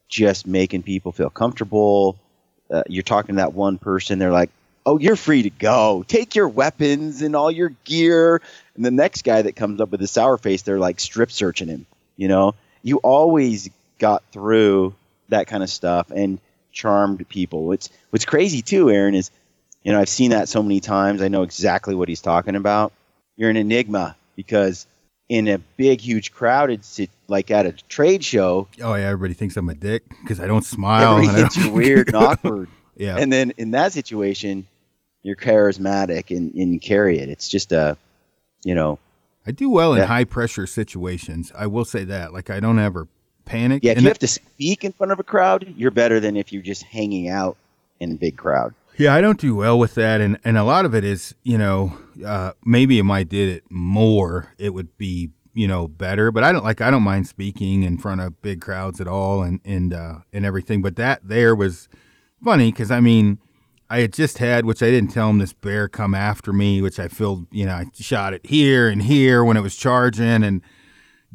[0.08, 2.16] just making people feel comfortable.
[2.70, 4.18] Uh, you're talking to that one person.
[4.18, 4.50] They're like,
[4.84, 6.04] "Oh, you're free to go.
[6.06, 8.42] Take your weapons and all your gear."
[8.74, 11.68] And the next guy that comes up with a sour face, they're like strip searching
[11.68, 11.86] him.
[12.16, 14.94] You know, you always got through
[15.28, 16.38] that kind of stuff and
[16.72, 17.64] charmed people.
[17.64, 19.30] What's what's crazy too, Aaron, is
[19.82, 21.22] you know I've seen that so many times.
[21.22, 22.92] I know exactly what he's talking about.
[23.36, 24.86] You're an enigma because
[25.28, 29.56] in a big, huge crowded, sit, like at a trade show, oh yeah, everybody thinks
[29.56, 31.16] I'm a dick because I don't smile.
[31.16, 32.68] everybody and I gets don't- you weird and awkward.
[32.96, 34.66] yeah, And then in that situation,
[35.22, 37.28] you're charismatic and, and you carry it.
[37.28, 37.96] It's just a,
[38.64, 38.98] you know,
[39.44, 41.50] I do well in high pressure situations.
[41.56, 42.32] I will say that.
[42.32, 43.08] Like I don't ever
[43.46, 43.82] panic.
[43.82, 43.92] yeah.
[43.92, 46.36] If And you that- have to speak in front of a crowd, you're better than
[46.36, 47.56] if you're just hanging out
[48.00, 48.74] in a big crowd.
[48.98, 51.56] Yeah, I don't do well with that, and and a lot of it is, you
[51.58, 56.30] know, uh, maybe if I did it more, it would be, you know, better.
[56.30, 59.42] But I don't like I don't mind speaking in front of big crowds at all,
[59.42, 60.80] and and uh, and everything.
[60.80, 61.88] But that there was
[62.42, 63.36] funny because I mean,
[63.90, 66.98] I had just had, which I didn't tell him, this bear come after me, which
[66.98, 70.62] I filled, you know, I shot it here and here when it was charging, and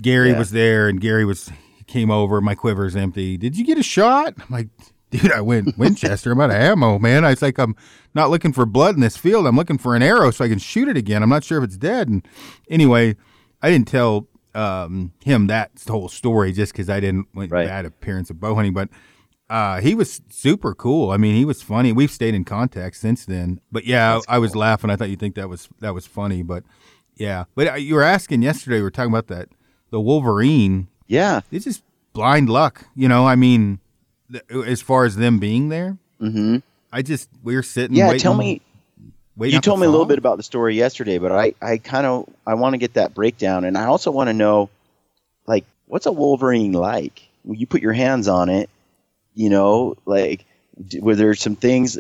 [0.01, 0.39] Gary Yeah.
[0.39, 1.51] was there, and Gary was
[1.91, 2.39] came over.
[2.41, 3.37] My quiver's empty.
[3.37, 4.33] Did you get a shot?
[4.37, 4.67] I'm like,
[5.11, 6.31] dude, I went Winchester.
[6.31, 7.25] I'm out of ammo, man.
[7.25, 7.75] I was like, I'm
[8.15, 9.45] not looking for blood in this field.
[9.45, 11.21] I'm looking for an arrow so I can shoot it again.
[11.21, 12.07] I'm not sure if it's dead.
[12.07, 12.27] And
[12.69, 13.15] anyway,
[13.61, 17.67] I didn't tell um, him that whole story just because I didn't want Right.
[17.67, 18.89] bad appearance of bow hunting, but.
[19.49, 21.11] Uh, he was super cool.
[21.11, 21.91] I mean, he was funny.
[21.91, 23.59] We've stayed in contact since then.
[23.69, 24.89] But yeah, I, I was laughing.
[24.89, 26.41] I thought you'd think that was that was funny.
[26.41, 26.63] But
[27.17, 28.77] yeah, but uh, you were asking yesterday.
[28.77, 29.49] We were talking about that
[29.89, 30.87] the Wolverine.
[31.11, 31.41] Yeah.
[31.51, 33.27] It's just blind luck, you know.
[33.27, 33.79] I mean,
[34.31, 36.57] th- as far as them being there, hmm
[36.93, 37.97] I just we are sitting.
[37.97, 38.07] Yeah.
[38.07, 38.61] waiting, Tell me,
[39.35, 42.05] waiting you told me a little bit about the story yesterday, but I, I kind
[42.05, 43.65] of, I want to get that breakdown.
[43.65, 44.69] And I also want to know,
[45.47, 47.27] like, what's a Wolverine like?
[47.43, 48.69] When you put your hands on it,
[49.35, 50.45] you know, like,
[50.87, 51.99] D- Were there some things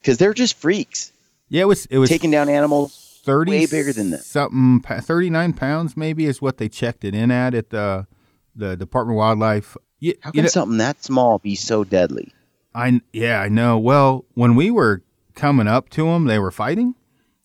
[0.00, 1.12] because they're just freaks
[1.48, 3.20] Yeah, it was it was taking down animals?
[3.24, 4.24] thirty way bigger than that.
[4.24, 8.06] Something thirty nine pounds maybe is what they checked it in at at the
[8.54, 9.76] the Department of Wildlife.
[10.00, 12.32] Yeah, How you can know- something that small be so deadly?
[12.74, 13.78] I yeah, I know.
[13.78, 15.02] Well, when we were
[15.34, 16.94] coming up to them, they were fighting,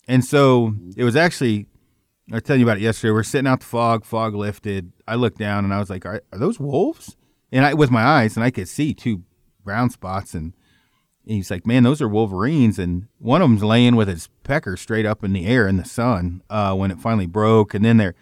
[0.07, 1.67] and so it was actually.
[2.31, 3.11] I was telling you about it yesterday.
[3.11, 4.03] We're sitting out the fog.
[4.05, 4.91] Fog lifted.
[5.07, 7.15] I looked down and I was like, "Are, are those wolves?"
[7.51, 9.23] And I with my eyes, and I could see two
[9.63, 10.33] brown spots.
[10.33, 10.53] And
[11.25, 15.05] he's like, "Man, those are wolverines." And one of them's laying with his pecker straight
[15.05, 17.73] up in the air in the sun uh, when it finally broke.
[17.73, 18.15] And then they're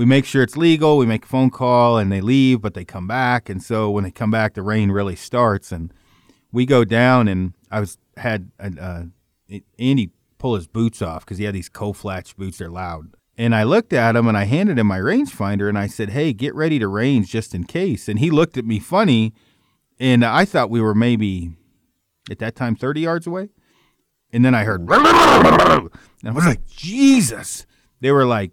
[0.00, 0.96] we make sure it's legal.
[0.96, 3.50] We make a phone call and they leave, but they come back.
[3.50, 5.72] And so when they come back, the rain really starts.
[5.72, 5.92] And
[6.50, 9.02] we go down, and I was had uh,
[9.78, 12.56] Andy pull his boots off because he had these Koflach boots.
[12.56, 13.08] They're loud.
[13.36, 16.32] And I looked at him and I handed him my rangefinder and I said, "Hey,
[16.32, 19.34] get ready to range just in case." And he looked at me funny,
[19.98, 21.50] and I thought we were maybe
[22.30, 23.50] at that time 30 yards away.
[24.32, 25.90] And then I heard, and
[26.24, 27.66] I was like, Jesus.
[28.00, 28.52] They were like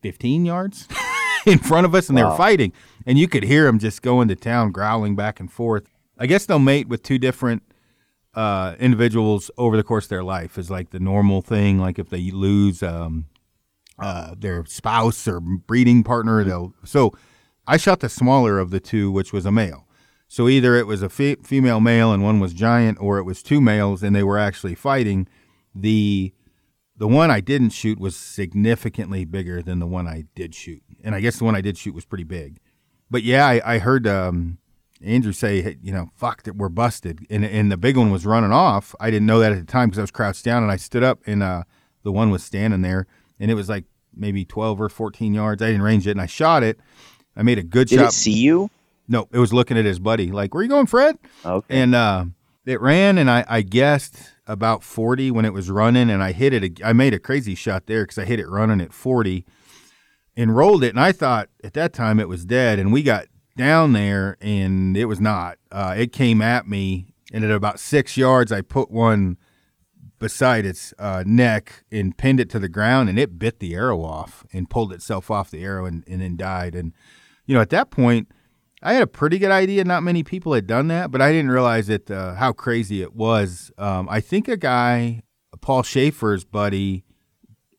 [0.00, 0.88] 15 yards
[1.46, 2.72] in front of us and they were fighting.
[3.06, 5.88] And you could hear them just going to town, growling back and forth.
[6.18, 7.62] I guess they'll mate with two different
[8.34, 11.78] uh, individuals over the course of their life, is like the normal thing.
[11.78, 13.26] Like if they lose um,
[13.98, 16.74] uh, their spouse or breeding partner, they'll.
[16.84, 17.12] So
[17.66, 19.86] I shot the smaller of the two, which was a male.
[20.28, 23.42] So either it was a fe- female male and one was giant, or it was
[23.42, 25.26] two males and they were actually fighting.
[25.74, 26.32] The
[27.00, 31.14] the one I didn't shoot was significantly bigger than the one I did shoot, and
[31.14, 32.60] I guess the one I did shoot was pretty big.
[33.10, 34.58] But yeah, I, I heard um,
[35.02, 38.26] Andrew say, hey, you know, fuck that we're busted, and and the big one was
[38.26, 38.94] running off.
[39.00, 41.02] I didn't know that at the time because I was crouched down, and I stood
[41.02, 41.62] up, and uh,
[42.02, 43.06] the one was standing there,
[43.40, 45.62] and it was like maybe twelve or fourteen yards.
[45.62, 46.78] I didn't range it, and I shot it.
[47.34, 48.02] I made a good Did shot.
[48.02, 48.70] Did it see you?
[49.08, 51.80] No, it was looking at his buddy, like, "Where you going, Fred?" Okay.
[51.80, 52.26] And uh,
[52.66, 54.18] it ran, and I, I guessed
[54.50, 56.84] about 40 when it was running, and I hit it.
[56.84, 59.46] I made a crazy shot there because I hit it running at 40
[60.36, 60.90] and rolled it.
[60.90, 64.96] And I thought at that time it was dead, and we got down there, and
[64.96, 65.58] it was not.
[65.70, 69.38] Uh, it came at me, and at about six yards, I put one
[70.18, 74.02] beside its uh, neck and pinned it to the ground, and it bit the arrow
[74.02, 76.74] off and pulled itself off the arrow and, and then died.
[76.74, 76.92] And,
[77.46, 78.28] you know, at that point,
[78.82, 79.84] I had a pretty good idea.
[79.84, 83.14] Not many people had done that, but I didn't realize it uh, how crazy it
[83.14, 83.70] was.
[83.76, 85.22] Um, I think a guy,
[85.60, 87.04] Paul Schaefer's buddy,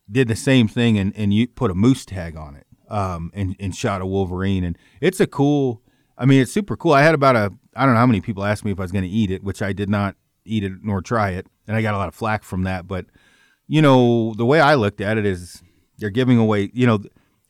[0.09, 3.55] did the same thing and, and you put a moose tag on it um, and,
[3.59, 4.63] and shot a wolverine.
[4.63, 5.81] And it's a cool,
[6.17, 6.93] I mean, it's super cool.
[6.93, 8.91] I had about a, I don't know how many people asked me if I was
[8.91, 11.47] going to eat it, which I did not eat it nor try it.
[11.67, 12.87] And I got a lot of flack from that.
[12.87, 13.05] But,
[13.67, 15.63] you know, the way I looked at it is
[15.97, 16.99] they're giving away, you know,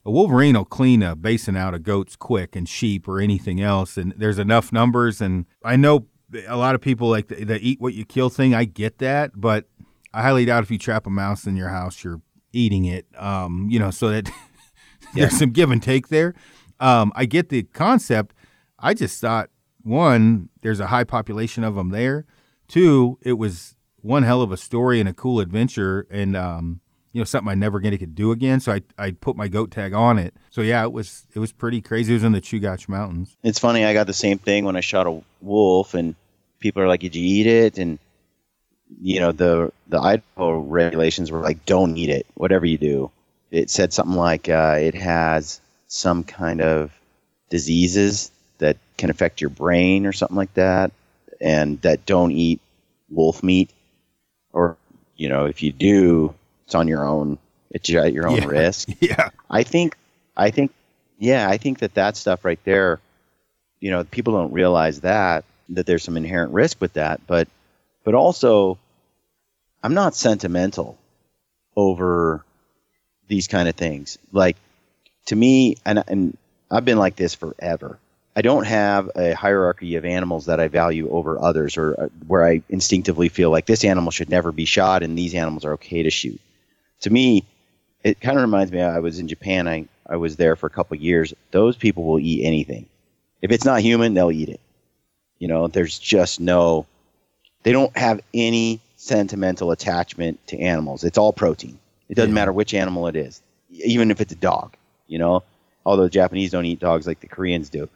[0.04, 3.96] a wolverine will clean a basin out of goats quick and sheep or anything else
[3.96, 6.06] and there's enough numbers and i know
[6.48, 9.30] a lot of people like the, the eat what you kill thing i get that
[9.34, 9.66] but
[10.14, 12.20] i highly doubt if you trap a mouse in your house you're
[12.52, 14.30] eating it um, you know so that
[15.14, 16.34] there's some give and take there.
[16.80, 18.34] Um, i get the concept.
[18.78, 19.50] I just thought
[19.82, 22.24] one there's a high population of them there.
[22.68, 26.80] Two it was one hell of a story and a cool adventure and um,
[27.12, 28.60] you know something I never gonna could do again.
[28.60, 30.34] So I I put my goat tag on it.
[30.50, 32.12] So yeah, it was it was pretty crazy.
[32.12, 33.36] It was in the Chugach Mountains.
[33.42, 33.84] It's funny.
[33.84, 36.14] I got the same thing when I shot a wolf, and
[36.58, 37.98] people are like, "Did you eat it?" And
[39.00, 42.26] you know, the the Idaho regulations were like, "Don't eat it.
[42.34, 43.10] Whatever you do."
[43.50, 46.90] It said something like uh, it has some kind of
[47.50, 50.92] diseases that can affect your brain or something like that,
[51.40, 52.60] and that don't eat
[53.10, 53.70] wolf meat,
[54.54, 54.78] or
[55.16, 57.38] you know, if you do, it's on your own.
[57.70, 58.46] It's at your own Yeah.
[58.48, 58.88] risk.
[59.00, 59.96] Yeah, I think,
[60.36, 60.72] I think,
[61.18, 63.00] yeah, I think that that stuff right there,
[63.80, 67.48] you know, people don't realize that that there's some inherent risk with that, but,
[68.04, 68.78] but also,
[69.82, 70.98] I'm not sentimental
[71.76, 72.44] over
[73.28, 74.18] these kind of things.
[74.32, 74.56] Like
[75.26, 76.36] to me, and and
[76.70, 77.98] I've been like this forever.
[78.34, 82.46] I don't have a hierarchy of animals that I value over others, or uh, where
[82.46, 86.02] I instinctively feel like this animal should never be shot and these animals are okay
[86.02, 86.40] to shoot.
[87.02, 87.44] To me,
[88.02, 88.80] it kind of reminds me.
[88.80, 89.68] I was in Japan.
[89.68, 91.32] I I was there for a couple of years.
[91.52, 92.86] Those people will eat anything.
[93.40, 94.60] If it's not human, they'll eat it.
[95.38, 96.86] You know, there's just no.
[97.62, 101.04] They don't have any sentimental attachment to animals.
[101.04, 101.78] It's all protein.
[102.08, 102.34] It doesn't Yeah.
[102.34, 104.74] matter which animal it is, even if it's a dog.
[105.06, 105.42] You know,
[105.84, 107.88] although the Japanese don't eat dogs like the Koreans do.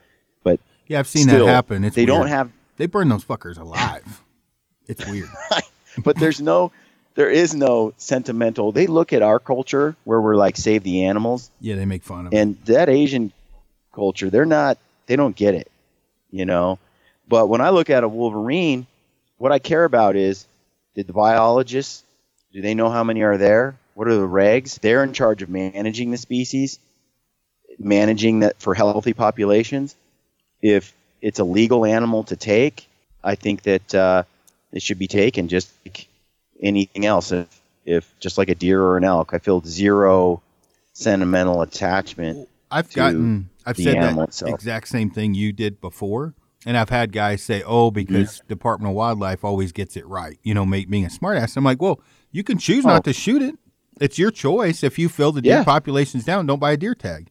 [0.42, 1.85] But yeah, I've seen still, that happen.
[1.85, 4.23] It's they don't have they burn those fuckers alive.
[4.87, 5.29] It's weird.
[6.05, 6.73] but there's no
[7.16, 11.50] there is no sentimental they look at our culture where we're like save the animals
[11.61, 12.37] Yeah, they make fun of it.
[12.37, 13.33] and that asian
[13.92, 15.70] culture they're not they don't get it
[16.31, 16.79] you know
[17.29, 18.87] but when i look at a wolverine
[19.38, 20.46] what I care about is
[20.94, 22.02] did the biologists
[22.55, 23.76] do they know how many are there?
[23.92, 24.81] What are the regs?
[24.81, 26.79] They're in charge of managing the species,
[27.79, 29.94] managing that for healthy populations.
[30.62, 32.87] If it's a legal animal to take,
[33.22, 34.22] I think that uh,
[34.72, 36.09] it should be taken just like
[36.62, 37.33] anything else.
[37.33, 40.42] If, if just like a deer or an elk, I feel zero
[40.92, 42.49] sentimental attachment.
[42.71, 44.55] I've gotten, I've the said that itself.
[44.55, 46.35] exact same thing you did before.
[46.64, 48.49] And I've had guys say, "Oh, because mm-hmm.
[48.49, 51.57] Department of Wildlife always gets it right," you know, make being a smartass.
[51.57, 52.01] I'm like, "Well,
[52.33, 52.88] you can choose Oh.
[52.88, 53.55] not to shoot it.
[54.01, 54.83] It's your choice.
[54.83, 55.64] If you feel the deer Yeah.
[55.64, 57.29] population's down, don't buy a deer tag.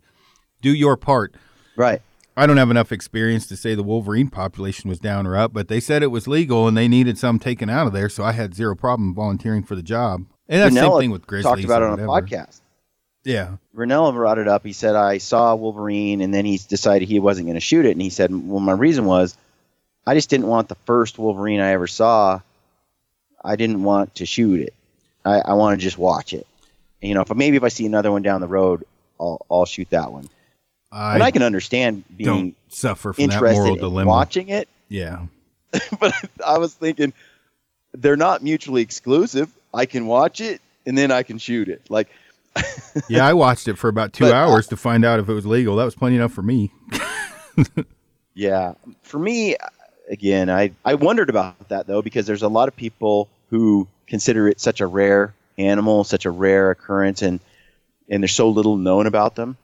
[0.62, 1.36] Do your part."
[1.76, 2.02] Right.
[2.38, 5.70] I don't have enough experience to say the Wolverine population was down or up, but
[5.70, 8.34] they said it was legal and they needed some taken out of there, so I
[8.34, 10.26] had zero problem volunteering for the job.
[10.50, 11.50] And that's the same thing with grizzlies.
[11.50, 12.60] talked about it on a podcast.
[13.24, 14.64] Yeah, Rinella brought it up.
[14.64, 17.92] He said, I saw Wolverine, and then he decided he wasn't going to shoot it.
[17.92, 19.36] And he said, Well, my reason was
[20.06, 22.42] I just didn't want the first Wolverine I ever saw.
[23.44, 24.74] I didn't want to shoot it.
[25.24, 26.46] I, I want to just watch it.
[27.02, 28.84] And, you know, if maybe if I see another one down the road,
[29.20, 30.30] I'll, I'll shoot that one.
[30.96, 34.10] I, and I can understand being don't suffer from that moral interested in dilemma.
[34.10, 35.26] watching it, Yeah,
[36.00, 36.14] but
[36.46, 37.12] I was thinking
[37.94, 39.52] they're not mutually exclusive.
[39.74, 41.82] I can watch it and then I can shoot it.
[41.90, 42.10] Like,
[43.10, 43.26] yeah.
[43.28, 45.46] I watched it for about two But, uh, hours to find out if it was
[45.46, 45.76] legal.
[45.76, 46.72] That was plenty enough for me.
[48.34, 49.56] Yeah, for me,
[50.10, 54.50] again, I I wondered about that though because there's a lot of people who consider
[54.50, 57.40] it such a rare animal, such a rare occurrence, and
[58.10, 59.56] and there's so little known about them,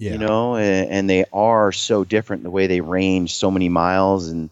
[0.00, 3.68] Yeah, you know, and, and they are so different the way they range so many
[3.68, 4.48] miles and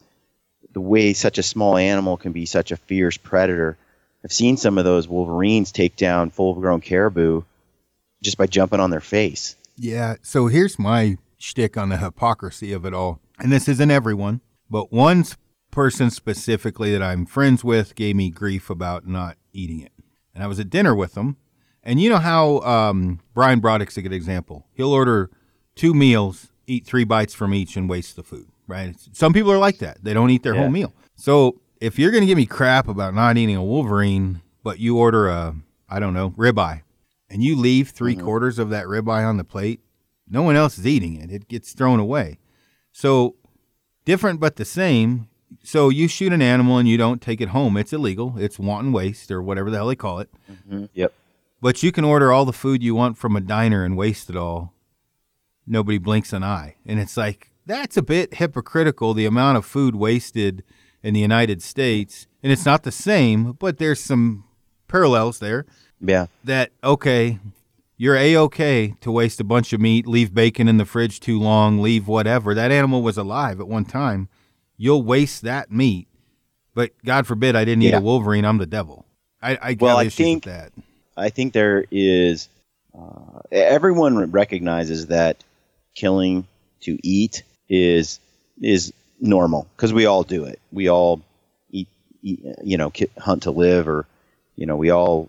[0.74, 3.78] the way such a small animal can be such a fierce predator.
[4.22, 7.44] I've seen some of those wolverines take down full-grown caribou
[8.22, 9.56] just by jumping on their face.
[9.78, 10.16] Yeah.
[10.20, 13.18] So here's my shtick on the hypocrisy of it all.
[13.38, 15.24] And this isn't everyone, but one
[15.70, 19.92] person specifically that I'm friends with gave me grief about not eating it.
[20.34, 21.38] And I was at dinner with him.
[21.82, 24.66] And you know how um, Brian Broderick's a good example.
[24.74, 25.30] He'll order
[25.78, 28.94] two meals, eat three bites from each, and waste the food, right?
[29.12, 30.02] Some people are like that.
[30.02, 30.62] They don't eat their Yeah.
[30.62, 30.92] whole meal.
[31.14, 34.98] So if you're going to give me crap about not eating a Wolverine, but you
[34.98, 35.54] order a,
[35.88, 36.82] I don't know, ribeye,
[37.30, 38.24] and you leave 3 mm-hmm.
[38.24, 39.80] quarters of that ribeye on the plate,
[40.28, 41.30] no one else is eating it.
[41.30, 42.38] It gets thrown away.
[42.92, 43.36] So
[44.04, 45.28] different but the same.
[45.62, 47.76] So you shoot an animal and you don't take it home.
[47.76, 48.34] It's illegal.
[48.36, 50.28] It's wanton waste or whatever the hell they call it.
[50.50, 50.86] Mm-hmm.
[50.92, 51.12] Yep.
[51.60, 54.36] But you can order all the food you want from a diner and waste it
[54.36, 54.74] all.
[55.68, 56.76] Nobody blinks an eye.
[56.86, 60.64] And it's like, that's a bit hypocritical, the amount of food wasted
[61.02, 62.26] in the United States.
[62.42, 64.44] And it's not the same, but there's some
[64.88, 65.66] parallels there
[66.00, 66.26] Yeah.
[66.44, 67.38] that okay,
[67.96, 71.38] you're a okay to waste a bunch of meat, leave bacon in the fridge too
[71.38, 72.54] long, leave whatever.
[72.54, 74.28] That animal was alive at one time.
[74.76, 76.08] You'll waste that meat,
[76.74, 77.98] but God forbid I didn't eat Yeah.
[77.98, 78.44] a wolverine.
[78.44, 79.04] I'm the devil.
[79.42, 80.72] I, I Well, I think- that.
[81.16, 82.48] I think there is.
[82.96, 85.42] Uh, everyone recognizes that
[85.98, 86.46] killing
[86.80, 88.20] to eat is
[88.60, 90.60] is normal because we all do it.
[90.70, 91.20] We all
[91.70, 91.88] eat,
[92.22, 94.06] eat, you know, hunt to live, or
[94.54, 95.28] you know, we all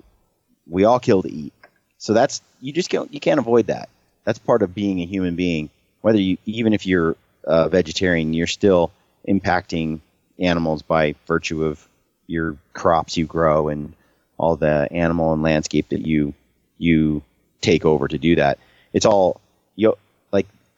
[0.68, 1.54] we all kill to eat.
[1.98, 3.90] So that's you just can't you can't avoid that.
[4.26, 5.72] That's part of being a human being.
[6.02, 8.92] Whether you even if you're a vegetarian, you're still
[9.28, 10.02] impacting
[10.38, 11.86] animals by virtue of
[12.28, 13.94] your crops you grow and
[14.38, 16.36] all the animal and landscape that you
[16.78, 17.24] you
[17.60, 18.60] take over to do that.
[18.94, 19.42] It's all
[19.76, 19.98] you.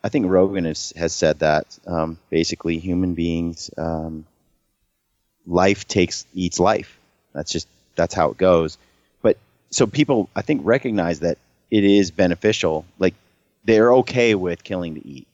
[0.04, 4.26] I think Rogan has, has said that um, basically human beings um,
[5.46, 6.98] life takes eats life.
[7.34, 8.78] That's just that's how it goes.
[9.22, 9.38] But
[9.70, 11.38] so people I think recognize that
[11.70, 12.86] it is beneficial.
[13.00, 13.14] Like
[13.64, 15.28] they're okay with killing to eat.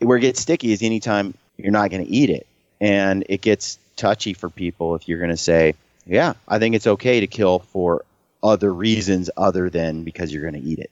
[0.00, 2.46] Where it gets sticky is anytime you're not going to eat it,
[2.80, 5.74] and it gets touchy for people if you're going to say,
[6.06, 8.04] "Yeah, I think it's okay to kill for
[8.42, 10.90] other reasons other than because you're going to eat it."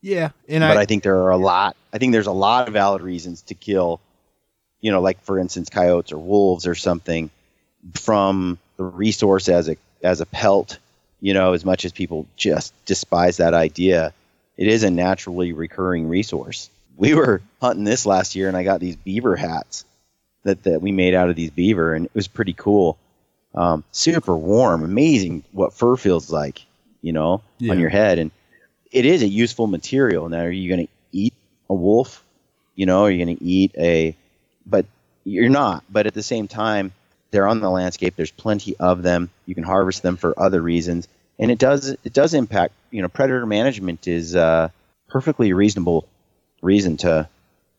[0.00, 1.76] Yeah, and but I, I think there are a lot.
[1.92, 4.00] I think there's a lot of valid reasons to kill.
[4.80, 7.30] You know, like for instance, coyotes or wolves or something
[7.94, 10.78] from the resource as a as a pelt.
[11.20, 14.12] You know, as much as people just despise that idea,
[14.56, 16.70] it is a naturally recurring resource.
[16.96, 19.84] We were hunting this last year, and I got these beaver hats
[20.44, 22.98] that that we made out of these beaver, and it was pretty cool.
[23.54, 26.64] Um, super warm, amazing what fur feels like.
[27.02, 27.72] You know, Yeah.
[27.72, 28.30] on your head, and
[28.90, 30.28] it is a useful material.
[30.28, 31.34] Now, are you going to eat
[31.68, 32.24] a wolf?
[32.74, 34.16] You know, are you going to eat a?
[34.66, 34.86] But
[35.24, 35.84] you're not.
[35.90, 36.92] But at the same time,
[37.30, 38.14] they're on the landscape.
[38.16, 39.30] There's plenty of them.
[39.46, 42.74] You can harvest them for other reasons, and it does it does impact.
[42.90, 44.70] You know, predator management is uh,
[45.08, 46.08] perfectly reasonable
[46.62, 47.28] reason to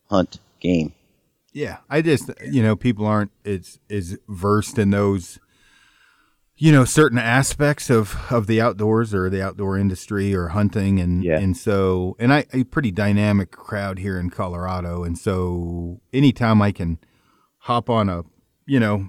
[0.10, 0.93] hunt game.
[1.54, 5.39] Yeah, I just you know people aren't as as versed in those
[6.62, 11.24] you know certain aspects of of the outdoors or the outdoor industry or hunting and
[11.24, 11.39] Yeah.
[11.39, 16.72] and so and I a pretty dynamic crowd here in Colorado and so anytime I
[16.72, 17.00] can
[17.60, 18.24] hop on a
[18.65, 19.08] you know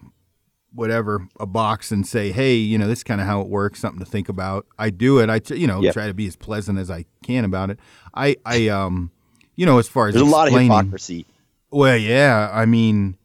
[0.73, 3.99] whatever a box and say hey you know this kind of how it works something
[3.99, 5.95] to think about I do it I you know Yep.
[5.95, 7.81] try to be as pleasant as I can about it
[8.15, 9.11] I I um
[9.57, 11.27] you know as far as There's a lot of hypocrisy.
[11.73, 12.49] well, yeah.
[12.53, 13.17] I mean,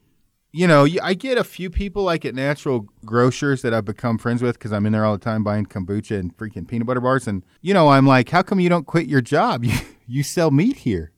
[0.56, 4.42] you know, I get a few people like at Natural Grocers that I've become friends
[4.42, 7.28] with because I'm in there all the time buying kombucha and freaking peanut butter bars.
[7.28, 9.66] And, you know, I'm like, how come you don't quit your job?
[9.76, 11.12] You, you sell meat here.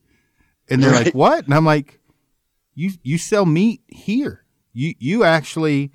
[0.70, 1.44] And they're like, what?
[1.44, 2.00] And I'm like,
[2.74, 4.46] you, you sell meat here.
[4.72, 5.92] You, you actually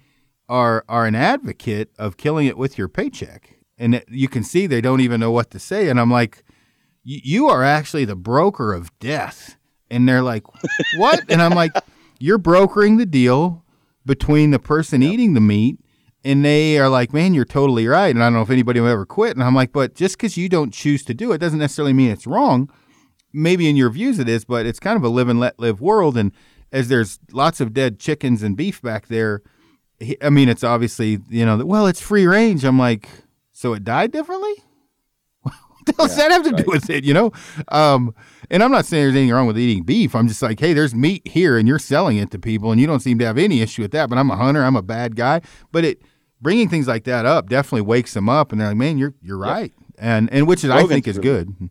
[0.48, 3.57] are, are an advocate of killing it with your paycheck.
[3.78, 5.88] And you can see they don't even know what to say.
[5.88, 6.44] And I'm like,
[7.02, 9.57] you are actually the broker of death.
[9.90, 10.44] And they're like,
[10.98, 11.24] what?
[11.31, 11.72] and I'm like,
[12.22, 13.64] you're brokering the deal
[14.06, 15.78] between the person eating the meat
[16.24, 18.14] and they are like, man, you're totally right.
[18.14, 19.37] And I don't know if anybody will ever quit.
[19.37, 22.12] And I'm like, but just because you don't choose to do it doesn't necessarily mean
[22.12, 22.70] it's wrong.
[23.32, 25.80] Maybe in your views it is, but it's kind of a live and let live
[25.80, 26.16] world.
[26.16, 26.30] And
[26.70, 29.42] as there's lots of dead chickens and beef back there,
[30.22, 32.64] I mean, it's obviously, you know, well, it's free range.
[32.64, 33.08] I'm like,
[33.50, 34.54] so it died differently?
[35.86, 37.32] what the hell does that have to do with it, you know?
[37.68, 38.14] Um,
[38.50, 40.14] and I'm not saying there's anything wrong with eating beef.
[40.14, 42.86] I'm just like, hey, there's meat here and you're selling it to people and you
[42.86, 44.08] don't seem to have any issue with that.
[44.08, 45.40] But I'm a hunter, I'm a bad guy.
[45.70, 46.02] But it
[46.40, 49.38] bringing things like that up definitely wakes them up and they're like, man, you're you're
[49.38, 49.72] right.
[49.98, 51.70] And and which is I think is really- good.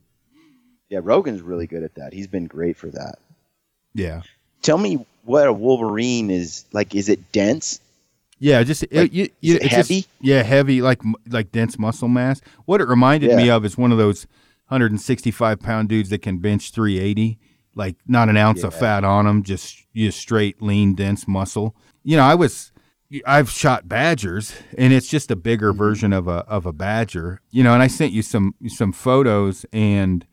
[0.89, 2.11] Yeah, Rogan's really good at that.
[2.13, 3.15] He's been great for that.
[3.93, 4.21] Yeah.
[4.61, 6.95] Tell me what a Wolverine is like.
[6.95, 7.79] Is it dense?
[8.43, 10.05] Yeah, just it, Like, you, is you, it it's just- heavy?
[10.19, 10.99] yeah, heavy, like
[11.29, 12.41] like dense muscle mass.
[12.65, 14.25] What it reminded me of is one of those
[14.69, 17.37] 165 pound dudes that can bench 380,
[17.75, 21.75] like not an ounce of fat on them, just just straight lean, dense muscle.
[22.03, 22.71] You know, I was.
[23.27, 25.77] I've shot badgers, and it's just a bigger Mm-hmm.
[25.77, 27.41] version of a of a badger.
[27.51, 30.25] You know, and I sent you some some photos, and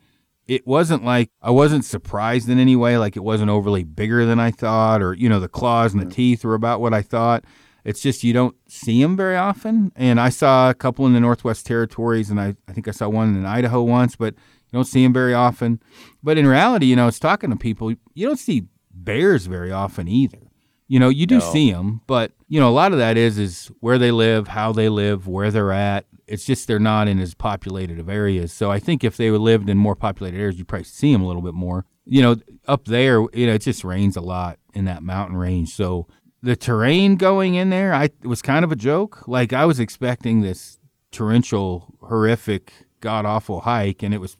[0.47, 2.97] it wasn't like I wasn't surprised in any way.
[2.97, 6.09] Like it wasn't overly bigger than I thought, or you know, the claws and the
[6.09, 7.45] teeth were about what I thought.
[7.89, 9.93] It's just you don't see them very often.
[9.97, 13.09] And I saw a couple in the Northwest Territories, and I, I think I saw
[13.09, 15.81] one in Idaho once, but you don't see them very often.
[16.23, 17.91] But in reality, you know, it's talking to people.
[18.13, 20.51] You don't see bears very often either.
[20.87, 21.53] You know, you do No.
[21.53, 24.71] see them, but you know, a lot of that is is where they live, how
[24.73, 26.05] they live, where they're at.
[26.27, 28.53] It's just they're not in as populated of areas.
[28.53, 31.27] So I think if they lived in more populated areas, you'd probably see them a
[31.27, 31.87] little bit more.
[32.05, 35.71] You know, up there, you know, it just rains a lot in that mountain range.
[35.75, 36.07] So
[36.43, 39.27] the terrain going in there, I it was kind of a joke.
[39.27, 40.79] Like I was expecting this
[41.11, 44.37] torrential, horrific, god awful hike, and it was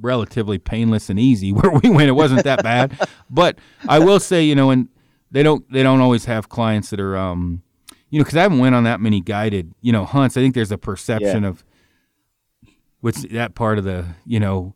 [0.00, 2.08] relatively painless and easy where we went.
[2.08, 2.98] It wasn't that bad,
[3.30, 4.88] but I will say, you know, and
[5.30, 7.62] they don't they don't always have clients that are, um,
[8.10, 10.36] you know, because I haven't went on that many guided, you know, hunts.
[10.36, 11.48] I think there's a perception Yeah.
[11.48, 11.64] of
[13.00, 14.74] which that part of the, you know,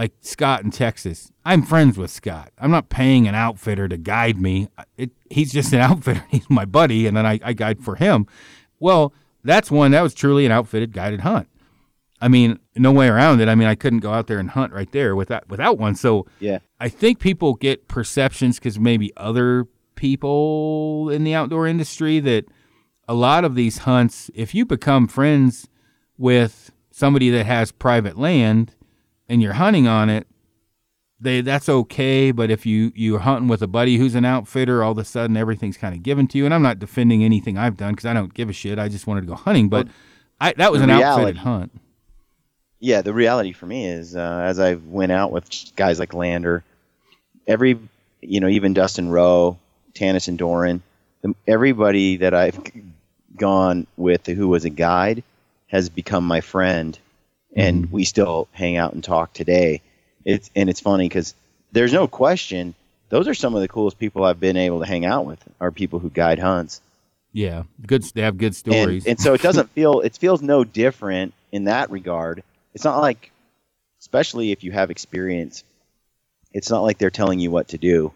[0.00, 1.30] like Scott in Texas.
[1.44, 2.52] I'm friends with Scott.
[2.58, 4.68] I'm not paying an outfitter to guide me.
[4.96, 6.24] It, he's just an outfitter.
[6.30, 8.26] He's my buddy, and then I, I guide for him.
[8.78, 9.12] Well,
[9.44, 11.48] that's one that was truly an outfitted guided hunt.
[12.18, 13.48] I mean, no way around it.
[13.48, 15.94] I mean, I couldn't go out there and hunt right there without without one.
[15.94, 16.60] So Yeah.
[16.78, 22.46] I think people get perceptions because maybe other people in the outdoor industry that
[23.06, 25.68] a lot of these hunts, if you become friends
[26.16, 28.74] with somebody that has private land
[29.30, 30.26] and you're hunting on it,
[31.20, 32.32] they that's okay.
[32.32, 35.36] But if you you're hunting with a buddy who's an outfitter, all of a sudden
[35.36, 36.44] everything's kind of given to you.
[36.44, 38.78] And I'm not defending anything I've done because I don't give a shit.
[38.78, 39.86] I just wanted to go hunting, but
[40.40, 41.80] I, that was an reality- outfitted hunt.
[42.82, 46.64] Yeah, the reality for me is uh, as I went out with guys like Lander,
[47.46, 47.78] every
[48.22, 49.58] you know even Dustin Rowe,
[49.94, 50.82] Tanis and Doran,
[51.20, 52.58] the, everybody that I've
[53.36, 55.22] gone with who was a guide
[55.66, 56.98] has become my friend,
[57.54, 59.82] and we still hang out and talk today.
[60.24, 61.34] It's and it's funny because
[61.72, 62.74] there's no question
[63.08, 65.72] those are some of the coolest people I've been able to hang out with are
[65.72, 66.80] people who guide hunts.
[67.32, 68.04] Yeah, good.
[68.04, 69.06] They have good and, stories.
[69.06, 72.42] and so it doesn't feel it feels no different in that regard
[72.74, 73.30] it's not like
[74.00, 75.64] especially if you have experience
[76.52, 78.12] it's not like they're telling you what to do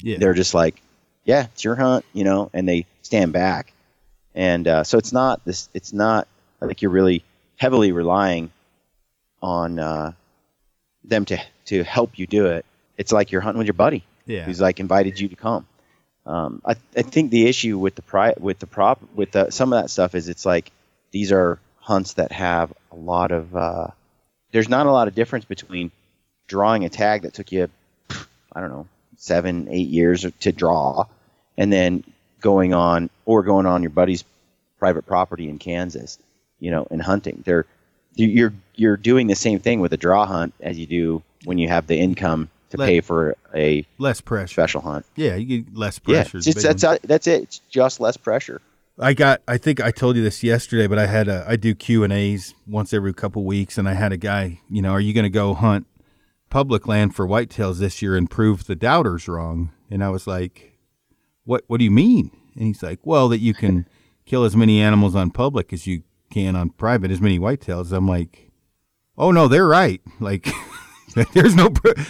[0.00, 0.80] yeah, they're just like
[1.24, 3.72] yeah it's your hunt you know and they stand back
[4.34, 6.26] and uh, so it's not this it's not
[6.60, 7.24] like you're really
[7.62, 8.50] heavily relying
[9.40, 10.12] on uh,
[11.04, 12.66] them to to help you do it.
[12.98, 15.64] It's like you're hunting with your buddy yeah, who's like invited you to come.
[16.26, 19.72] Um, I, I think the issue with the pri- with the prop with the, some
[19.72, 20.72] of that stuff is it's like
[21.12, 23.86] these are hunts that have a lot of uh,
[24.50, 25.92] there's not a lot of difference between
[26.48, 27.68] drawing a tag that took you
[28.52, 28.88] I don't know
[29.18, 31.04] seven eight years to draw
[31.56, 32.02] and then
[32.40, 34.24] going on or going on your buddy's
[34.80, 36.18] private property in Kansas,
[36.62, 37.42] you know, in hunting.
[37.44, 37.66] They're
[38.14, 41.68] you're you're doing the same thing with a draw hunt as you do when you
[41.68, 44.52] have the income to pay for a Less pressure.
[44.52, 45.04] special hunt.
[45.16, 46.38] Yeah, you get less Yeah, pressure.
[46.38, 47.42] it's that's that's it.
[47.42, 48.60] It's just less pressure.
[48.98, 49.40] I got.
[49.48, 51.44] I think I told you this yesterday, but I had a.
[51.48, 54.60] I do Q and A's once every couple weeks, and I had a guy.
[54.70, 55.86] You know, are you going to go hunt
[56.50, 59.72] public land for whitetails this year and prove the doubters wrong?
[59.90, 60.78] And I was like,
[61.44, 62.30] what What do you mean?
[62.54, 63.86] And he's like, well, that you can
[64.26, 66.02] kill as many animals on public as you
[66.32, 67.92] can on private, as many whitetails.
[67.92, 68.50] I'm like,
[69.16, 70.00] oh no, they're right.
[70.20, 70.48] Like,
[71.34, 71.68] there's no.
[71.68, 72.00] Pr-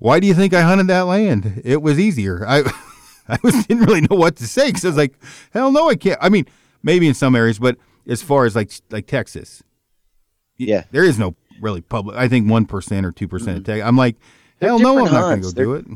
[0.00, 1.62] Why do you think I hunted that land?
[1.64, 2.46] It was easier.
[2.46, 2.62] I.
[3.28, 5.14] I was, didn't really know what to say because I was like,
[5.52, 6.18] hell no, I can't.
[6.20, 6.46] I mean,
[6.82, 7.76] maybe in some areas, but
[8.08, 9.62] as far as like like Texas,
[10.58, 10.82] Yeah.
[10.90, 12.16] there is no really public.
[12.16, 13.72] I think one percent or two percent of mm-hmm.
[13.72, 13.86] Texas.
[13.86, 14.16] I'm like,
[14.60, 15.86] hell no, I'm not going to go do it.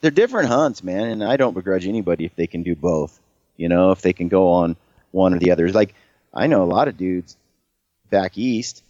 [0.00, 3.20] They're different hunts, man, and I don't begrudge anybody if they can do both.
[3.56, 4.76] You know, if they can go on
[5.10, 5.68] one or the other.
[5.70, 5.96] Like
[6.34, 7.36] I know a lot of dudes
[8.10, 8.82] back east.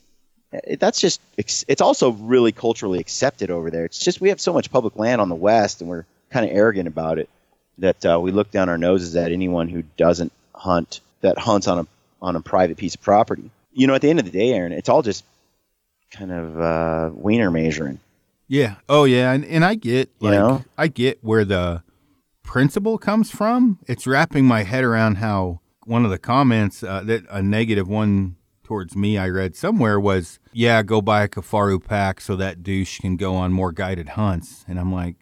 [0.78, 3.84] That's just it's also really culturally accepted over there.
[3.84, 6.56] It's just we have so much public land on the west, and we're kind of
[6.56, 7.28] arrogant about it
[7.78, 11.80] that uh, we look down our noses at anyone who doesn't hunt that hunts on
[11.80, 11.86] a
[12.22, 13.50] on a private piece of property.
[13.72, 15.24] You know, at the end of the day, Aaron, it's all just
[16.12, 17.98] kind of uh, wiener measuring.
[18.46, 18.76] Yeah.
[18.88, 20.64] Oh yeah, and and I get You know?
[20.78, 21.82] I get where the
[22.44, 23.80] principle comes from.
[23.88, 28.36] It's wrapping my head around how one of the comments uh, that a negative one
[28.62, 33.00] towards me I read somewhere was, "Yeah, go buy a Kifaru pack so that douche
[33.00, 35.16] can go on more guided hunts." And I'm like,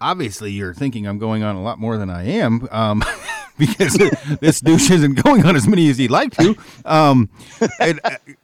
[0.00, 2.68] obviously you're thinking I'm going on a lot more than I am.
[2.70, 3.02] Um,
[3.58, 3.94] because
[4.40, 6.56] this douche isn't going on as many as he'd like to.
[6.84, 7.30] Um,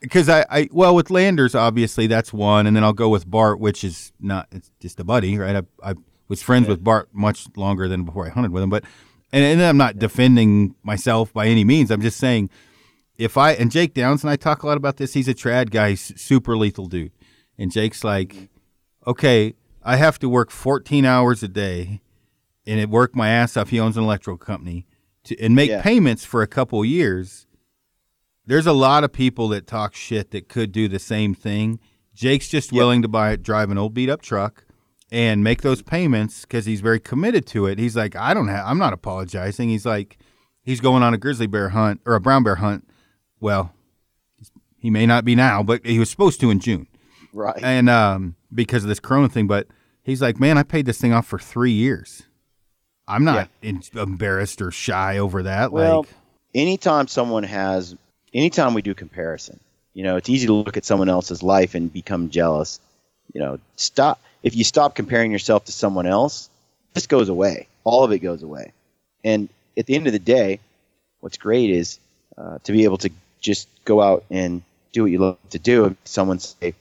[0.00, 3.60] because I, I, well, with Landers, obviously that's one, and then I'll go with Bart,
[3.60, 5.56] which is not, it's just a buddy, right?
[5.56, 5.94] I, I
[6.28, 8.84] was friends with Bart much longer than before I hunted with him, but,
[9.32, 11.90] and, and I'm not defending myself by any means.
[11.90, 12.50] I'm just saying,
[13.16, 15.70] if I, and Jake Downs and I talk a lot about this, he's a trad
[15.70, 17.12] guy, super lethal dude.
[17.58, 18.48] And Jake's like,
[19.06, 22.00] okay, I have to work 14 hours a day
[22.66, 23.70] and it work my ass off.
[23.70, 24.86] He owns an electrical company
[25.24, 25.82] to, and make Yeah.
[25.82, 27.46] payments for a couple of years.
[28.46, 31.78] There's a lot of people that talk shit that could do the same thing.
[32.14, 34.64] Jake's just willing to buy drive an old beat up truck
[35.12, 37.78] and make those payments because he's very committed to it.
[37.78, 39.68] He's like, I don't have, I'm not apologizing.
[39.68, 40.18] He's like,
[40.62, 42.86] he's going on a grizzly bear hunt or a brown bear hunt.
[43.40, 43.72] Well,
[44.78, 46.86] he may not be now, but he was supposed to in June
[47.32, 47.62] Right.
[47.62, 49.46] and um, because of this Corona thing.
[49.46, 49.66] But
[50.02, 52.22] he's like, man, I paid this thing off for three years.
[53.08, 55.72] I'm not in, embarrassed or shy over that.
[55.72, 56.08] Well, like,
[56.54, 57.96] anytime someone has,
[58.32, 59.58] anytime we do comparison,
[59.94, 62.78] you know, it's easy to look at someone else's life and become jealous.
[63.34, 64.20] You know, stop.
[64.42, 66.48] If you stop comparing yourself to someone else,
[66.94, 67.68] this goes away.
[67.84, 68.72] All of it goes away.
[69.22, 70.60] And at the end of the day,
[71.20, 71.98] what's great is
[72.36, 73.10] uh, to be able to
[73.40, 74.62] just go out and
[74.92, 75.86] do what you love to do.
[75.86, 76.74] If someone say,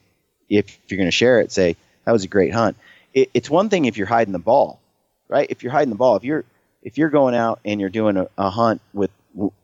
[0.49, 2.77] if you're going to share it, say that was a great hunt.
[3.13, 4.79] It, it's one thing if you're hiding the ball,
[5.27, 5.47] right?
[5.49, 6.45] If you're hiding the ball, if you're
[6.81, 9.11] if you're going out and you're doing a, a hunt with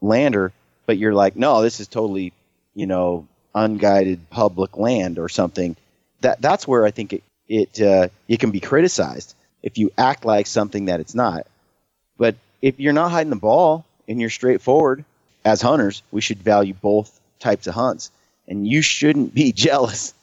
[0.02, 0.52] lander,
[0.86, 2.34] but you're like, no, this is totally,
[2.74, 5.76] you know, unguided public land or something.
[6.22, 10.26] That that's where I think it it uh, it can be criticized if you act
[10.26, 11.48] like something that it's not.
[12.18, 15.04] But if you're not hiding the ball and you're straightforward,
[15.44, 18.12] as hunters, we should value both types of hunts,
[18.48, 20.14] and you shouldn't be jealous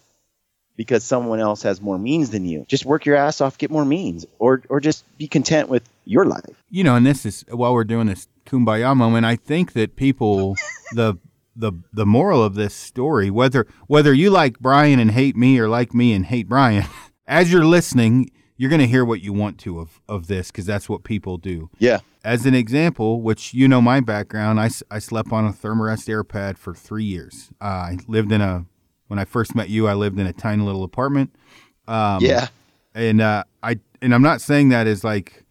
[0.76, 2.64] because someone else has more means than you.
[2.68, 6.24] Just work your ass off, get more means, or or just be content with your
[6.24, 6.56] life.
[6.70, 9.24] you know, and this is while we're doing this kumbaya moment.
[9.24, 10.56] I think that people,
[10.92, 11.18] the
[11.54, 15.68] the the moral of this story, whether whether you like Brian and hate me or
[15.68, 16.86] like me and hate Brian,
[17.26, 20.66] as you're listening, you're going to hear what you want to of of this because
[20.66, 21.70] that's what people do.
[21.78, 21.98] Yeah.
[22.24, 26.22] As an example, which you know my background, I, I slept on a Thermarest air
[26.22, 27.50] pad for three years.
[27.60, 28.64] Uh, I lived in a,
[29.08, 31.34] when I first met you, I lived in a tiny little apartment.
[31.88, 32.48] Um, yeah.
[32.94, 35.42] And uh, I, and I'm not saying that as like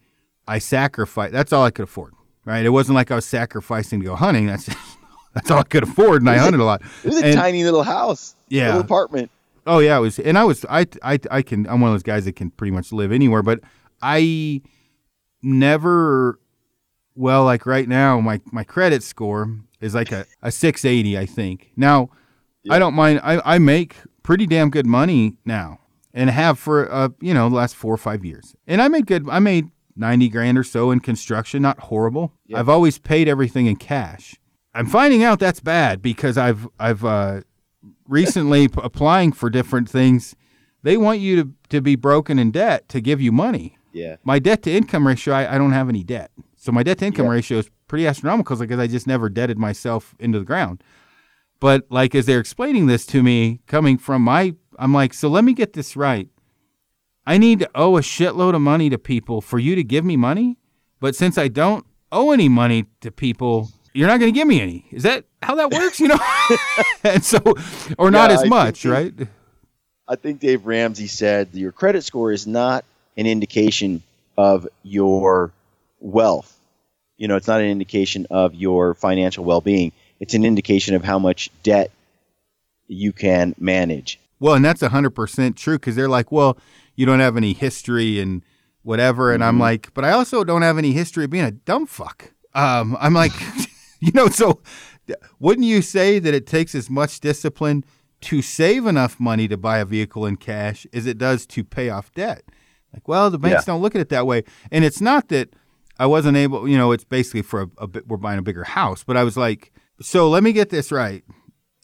[0.48, 2.14] I sacrifice, that's all I could afford,
[2.46, 2.64] right?
[2.64, 4.46] It wasn't like I was sacrificing to go hunting.
[4.46, 4.70] That's,
[5.34, 6.22] that's all I could afford.
[6.22, 6.80] And I hunted a lot.
[7.04, 8.34] It was a And- tiny little house.
[8.48, 8.66] Yeah.
[8.68, 9.30] Little apartment.
[9.66, 12.02] Oh yeah, it was, and I was, I, I, I can, I'm one of those
[12.02, 13.60] guys that can pretty much live anywhere, but
[14.00, 14.62] I
[15.42, 16.40] never,
[17.14, 21.70] well, like right now, my my credit score is like a, a 680, I think.
[21.76, 22.10] Now,
[22.70, 23.20] I don't mind.
[23.22, 25.78] I, I make pretty damn good money now,
[26.12, 29.06] and have for uh, you know, the last four or five years, and I made
[29.06, 29.28] good.
[29.28, 32.32] I made 90 grand or so in construction, not horrible.
[32.54, 34.36] I've always paid everything in cash.
[34.74, 37.42] I'm finding out that's bad because I've I've uh,
[38.08, 40.34] recently applying for different things.
[40.82, 43.78] They want you to, to be broken in debt to give you money.
[43.92, 44.16] Yeah.
[44.24, 46.30] My debt to income ratio, I, I don't have any debt.
[46.56, 47.32] So my debt to income Yeah.
[47.32, 50.82] ratio is pretty astronomical because I just never debted myself into the ground.
[51.60, 55.44] But like as they're explaining this to me, coming from my, I'm like, so let
[55.44, 56.28] me get this right.
[57.26, 60.16] I need to owe a shitload of money to people for you to give me
[60.16, 60.58] money,
[60.98, 64.60] but since I don't owe any money to people, you're not going to give me
[64.60, 64.86] any.
[64.90, 66.00] Is that how that works?
[66.00, 66.18] You know,
[67.04, 67.38] and so,
[67.98, 69.12] or not Yeah, as I much, right?
[70.08, 72.84] I think Dave Ramsey said your credit score is not
[73.16, 74.02] an indication
[74.36, 75.52] of your
[76.00, 76.58] wealth.
[77.16, 79.92] You know, it's not an indication of your financial well-being.
[80.18, 81.90] It's an indication of how much debt
[82.88, 84.18] you can manage.
[84.40, 86.58] Well, and that's hundred percent true because they're like, well,
[86.96, 88.42] you don't have any history and
[88.82, 91.86] whatever, and I'm like, but I also don't have any history of being a dumb
[91.86, 92.32] fuck.
[92.54, 93.32] Um, I'm like,
[94.00, 94.60] you know, so
[95.38, 97.84] wouldn't you say that it takes as much discipline
[98.22, 101.88] to save enough money to buy a vehicle in cash as it does to pay
[101.90, 102.42] off debt?
[102.92, 103.72] Like, well, the banks Yeah.
[103.74, 105.50] don't look at it that way, and it's not that
[105.98, 106.68] I wasn't able.
[106.68, 108.06] You know, it's basically for a, a bit.
[108.06, 111.24] We're buying a bigger house, but I was like, so let me get this right.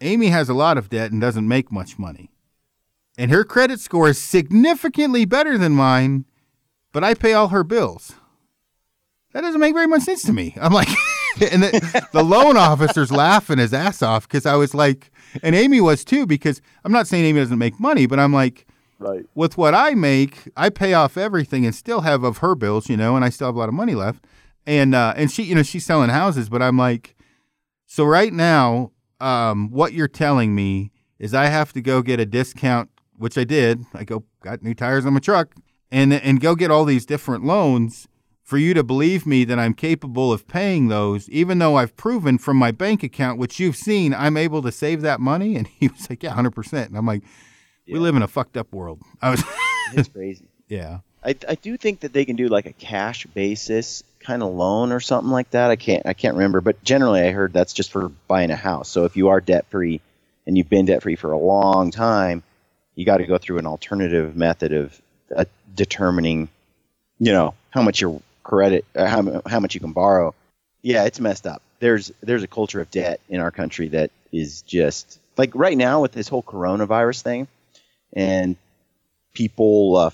[0.00, 2.30] Amy has a lot of debt and doesn't make much money
[3.20, 6.24] and her credit score is significantly better than mine,
[6.92, 8.12] but I pay all her bills.
[9.32, 10.54] That doesn't make very much sense to me.
[10.60, 10.86] I'm like,
[11.52, 15.10] and the, the loan officer's laughing his ass off because I was like,
[15.42, 18.66] and Amy was too, because I'm not saying Amy doesn't make money, but I'm like,
[19.00, 19.24] Right.
[19.36, 22.96] with what I make, I pay off everything and still have of her bills, you
[22.96, 24.24] know, and I still have a lot of money left.
[24.66, 27.14] And uh, and she, you know, she's selling houses, but I'm like,
[27.86, 32.26] so right now, um, what you're telling me is I have to go get a
[32.26, 33.84] discount, which I did.
[33.94, 35.54] I go got new tires on my truck,
[35.90, 38.08] and and go get all these different loans
[38.48, 42.38] for you to believe me that I'm capable of paying those, even though I've proven
[42.38, 45.54] from my bank account, which you've seen, I'm able to save that money.
[45.58, 46.88] And he was like, yeah, hundred percent.
[46.88, 47.22] And I'm like,
[47.86, 48.00] we Yeah.
[48.00, 49.02] live in a fucked up world.
[49.20, 49.44] I was,
[49.92, 50.46] It's crazy.
[50.68, 51.00] yeah.
[51.22, 54.92] I, I do think that they can do like a cash basis kind of loan
[54.92, 55.70] or something like that.
[55.70, 58.88] I can't I can't remember, but generally I heard that's just for buying a house.
[58.88, 60.00] So if you are debt free
[60.46, 62.42] and you've been debt free for a long time,
[62.94, 64.98] you got to go through an alternative method of
[65.36, 65.44] uh,
[65.74, 66.48] determining,
[67.18, 70.34] you know, how much your credit, uh, how how much you can borrow.
[70.82, 71.62] Yeah, it's messed up.
[71.80, 76.00] There's there's a culture of debt in our country that is just like right now
[76.00, 77.46] with this whole coronavirus thing,
[78.14, 78.56] and
[79.34, 80.10] people, uh,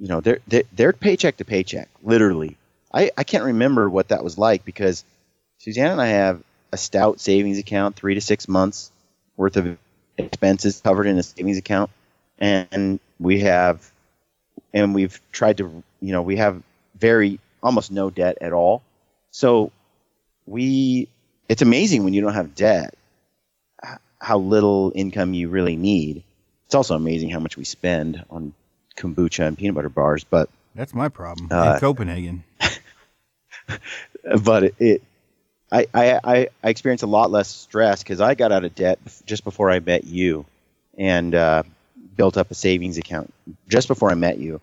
[0.00, 2.56] you know, they're, they're they're paycheck to paycheck, literally.
[2.92, 5.04] I I can't remember what that was like because
[5.58, 8.92] Suzanne and I have a stout savings account, three to six months
[9.36, 9.76] worth of
[10.16, 11.90] expenses covered in a savings account,
[12.38, 13.90] and we have,
[14.72, 16.62] and we've tried to, you know, we have
[16.96, 18.82] very almost no debt at all.
[19.30, 19.72] So
[20.46, 21.08] we,
[21.48, 22.94] it's amazing when you don't have debt,
[24.20, 26.22] how little income you really need.
[26.66, 28.54] It's also amazing how much we spend on
[28.96, 32.44] kombucha and peanut butter bars, but That's my problem Uh, in Copenhagen.
[34.44, 35.02] but it, it
[35.72, 39.42] I, I, I, experienced a lot less stress because I got out of debt just
[39.42, 40.46] before I met you
[40.96, 41.64] and uh,
[42.16, 43.32] built up a savings account
[43.68, 44.60] just before I met you,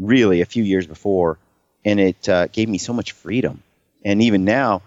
[0.00, 1.38] really a few years before.
[1.84, 3.62] And it uh, gave me so much freedom.
[4.04, 4.82] And even now,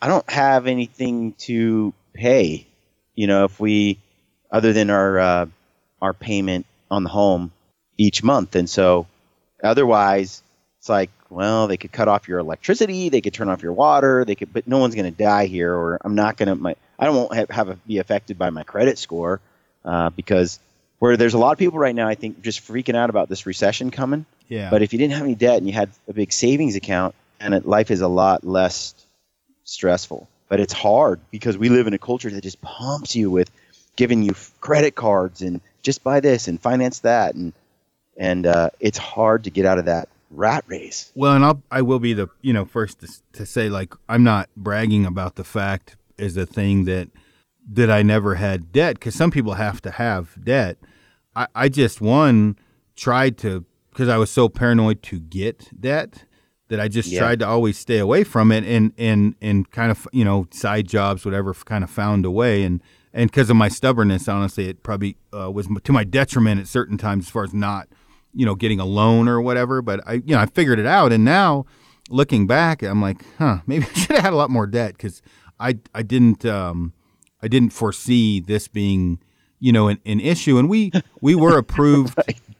[0.00, 2.66] I don't have anything to pay,
[3.14, 3.98] you know, if we,
[4.50, 5.46] other than our, uh,
[6.00, 7.52] our payment on the home
[7.96, 8.54] each month.
[8.54, 9.06] And so
[9.62, 10.42] otherwise,
[10.78, 14.24] it's like, well, they could cut off your electricity, they could turn off your water,
[14.24, 16.76] they could, but no one's going to die here, or I'm not going to, my,
[16.98, 19.40] I don't won't have, have a, be affected by my credit score,
[19.84, 20.58] uh, because
[21.00, 23.44] where there's a lot of people right now, I think, just freaking out about this
[23.44, 24.24] recession coming.
[24.48, 24.70] Yeah.
[24.70, 27.54] But if you didn't have any debt and you had a big savings account, and
[27.54, 28.94] it, life is a lot less
[29.64, 30.28] stressful.
[30.48, 33.50] But it's hard because we live in a culture that just pumps you with
[33.96, 37.52] giving you credit cards and just buy this and finance that, and
[38.16, 41.12] and uh, it's hard to get out of that rat race.
[41.14, 44.24] Well, and I'll I will be the you know first to, to say like I'm
[44.24, 47.08] not bragging about the fact is a thing that
[47.70, 50.78] that I never had debt because some people have to have debt.
[51.36, 52.56] I I just one
[52.96, 53.64] tried to
[53.98, 56.22] because I was so paranoid to get debt
[56.68, 57.18] that I just Yeah.
[57.18, 60.86] tried to always stay away from it and and and kind of you know side
[60.86, 62.62] jobs whatever kind of found a way.
[62.62, 62.80] And
[63.12, 66.96] and because of my stubbornness honestly it probably uh, was to my detriment at certain
[66.96, 67.88] times as far as not
[68.32, 69.82] you know getting a loan or whatever.
[69.82, 71.12] But I you know I figured it out.
[71.12, 71.66] And now
[72.08, 75.22] looking back I'm like huh maybe I should have had a lot more debt because
[75.58, 76.92] I I didn't um
[77.42, 79.18] I didn't foresee this being
[79.58, 80.56] you know an, an issue.
[80.56, 82.14] And we we were approved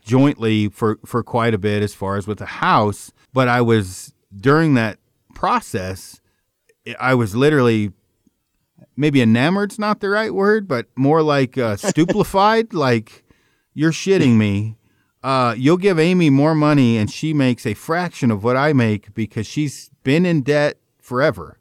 [0.08, 4.12] jointly for for quite a bit as far as with the house but I was
[4.34, 4.98] during that
[5.34, 6.20] process
[6.98, 7.92] I was literally
[8.96, 13.24] maybe enamored's not the right word but more like uh, stupefied like
[13.74, 14.76] you're shitting me
[15.22, 19.12] uh, you'll give Amy more money and she makes a fraction of what I make
[19.14, 21.58] because she's been in debt forever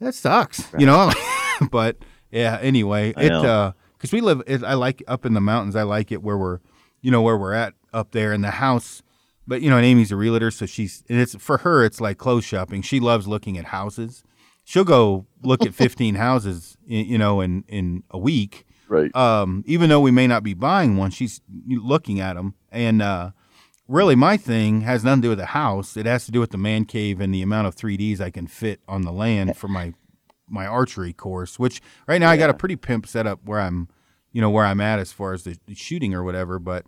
[0.00, 1.12] that sucks, you know.
[1.70, 1.98] but
[2.30, 3.42] yeah, anyway, I it know.
[3.42, 5.76] uh, because we live, it, I like up in the mountains.
[5.76, 6.60] I like it where we're,
[7.00, 9.02] you know, where we're at up there in the house.
[9.46, 11.84] But you know, and Amy's a realtor, so she's and it's for her.
[11.84, 12.82] It's like clothes shopping.
[12.82, 14.22] She loves looking at houses.
[14.64, 18.66] She'll go look at fifteen houses, you know, in in a week.
[18.90, 19.14] Right.
[19.14, 22.54] Um, even though we may not be buying one, she's looking at them.
[22.72, 23.30] And uh,
[23.86, 25.96] really, my thing has nothing to do with the house.
[25.96, 28.48] It has to do with the man cave and the amount of 3ds I can
[28.48, 29.94] fit on the land for my
[30.48, 31.58] my archery course.
[31.58, 33.88] Which right now I got a pretty pimp setup where I'm,
[34.32, 36.58] you know, where I'm at as far as the, the shooting or whatever.
[36.58, 36.84] But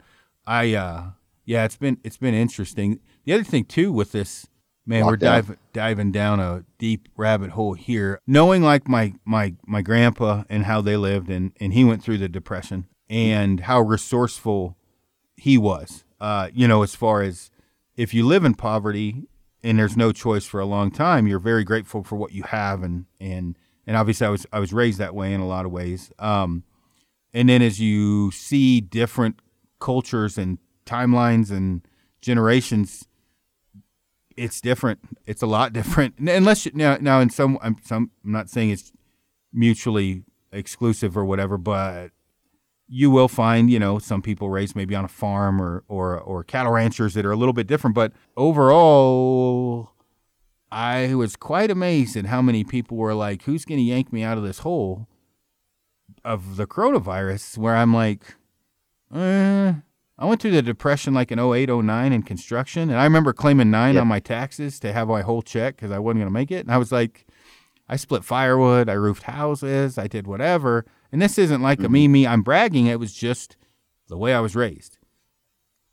[0.47, 1.11] I, uh,
[1.45, 3.01] yeah, it's been it's been interesting.
[3.24, 4.47] The other thing too with this,
[4.86, 8.20] man, we're diving diving down a deep rabbit hole here.
[8.26, 12.18] Knowing like my my my grandpa and how they lived, and and he went through
[12.18, 14.76] the depression, and how resourceful
[15.36, 16.05] he was.
[16.20, 17.51] Uh, you know, as far as
[17.97, 19.24] if you live in poverty
[19.64, 22.82] and there's no choice for a long time, you're very grateful for what you have,
[22.82, 25.72] and and and obviously I was I was raised that way in a lot of
[25.72, 26.12] ways.
[26.20, 26.62] Um,
[27.35, 29.41] and then as you see different
[29.80, 31.87] cultures and timelines and
[32.20, 33.09] generations,
[34.37, 35.01] it's different.
[35.26, 36.18] It's a lot different.
[36.18, 38.93] Unless you, now now in some I'm some I'm not saying it's
[39.53, 42.11] mutually exclusive or whatever, but
[42.89, 46.45] you will find, you know, some people raised maybe on a farm or or or
[46.45, 47.95] cattle ranchers that are a little bit different.
[47.95, 49.93] But overall,
[50.70, 54.22] I was quite amazed at how many people were like, "Who's going to yank me
[54.22, 55.09] out of this hole
[56.25, 58.35] of the coronavirus?" Where I'm like,
[59.14, 59.75] eh.
[60.18, 63.70] I went through the depression like in 08, 09 in construction, and I remember claiming
[63.70, 64.03] nine Yeah.
[64.03, 66.61] on my taxes to have my whole check because I wasn't going to make it.
[66.64, 67.27] And I was like,
[67.89, 70.85] I split firewood, I roofed houses, I did whatever.
[71.11, 72.87] And this isn't like a me, me, I'm bragging.
[72.87, 73.57] It was just
[74.09, 74.99] the way I was raised.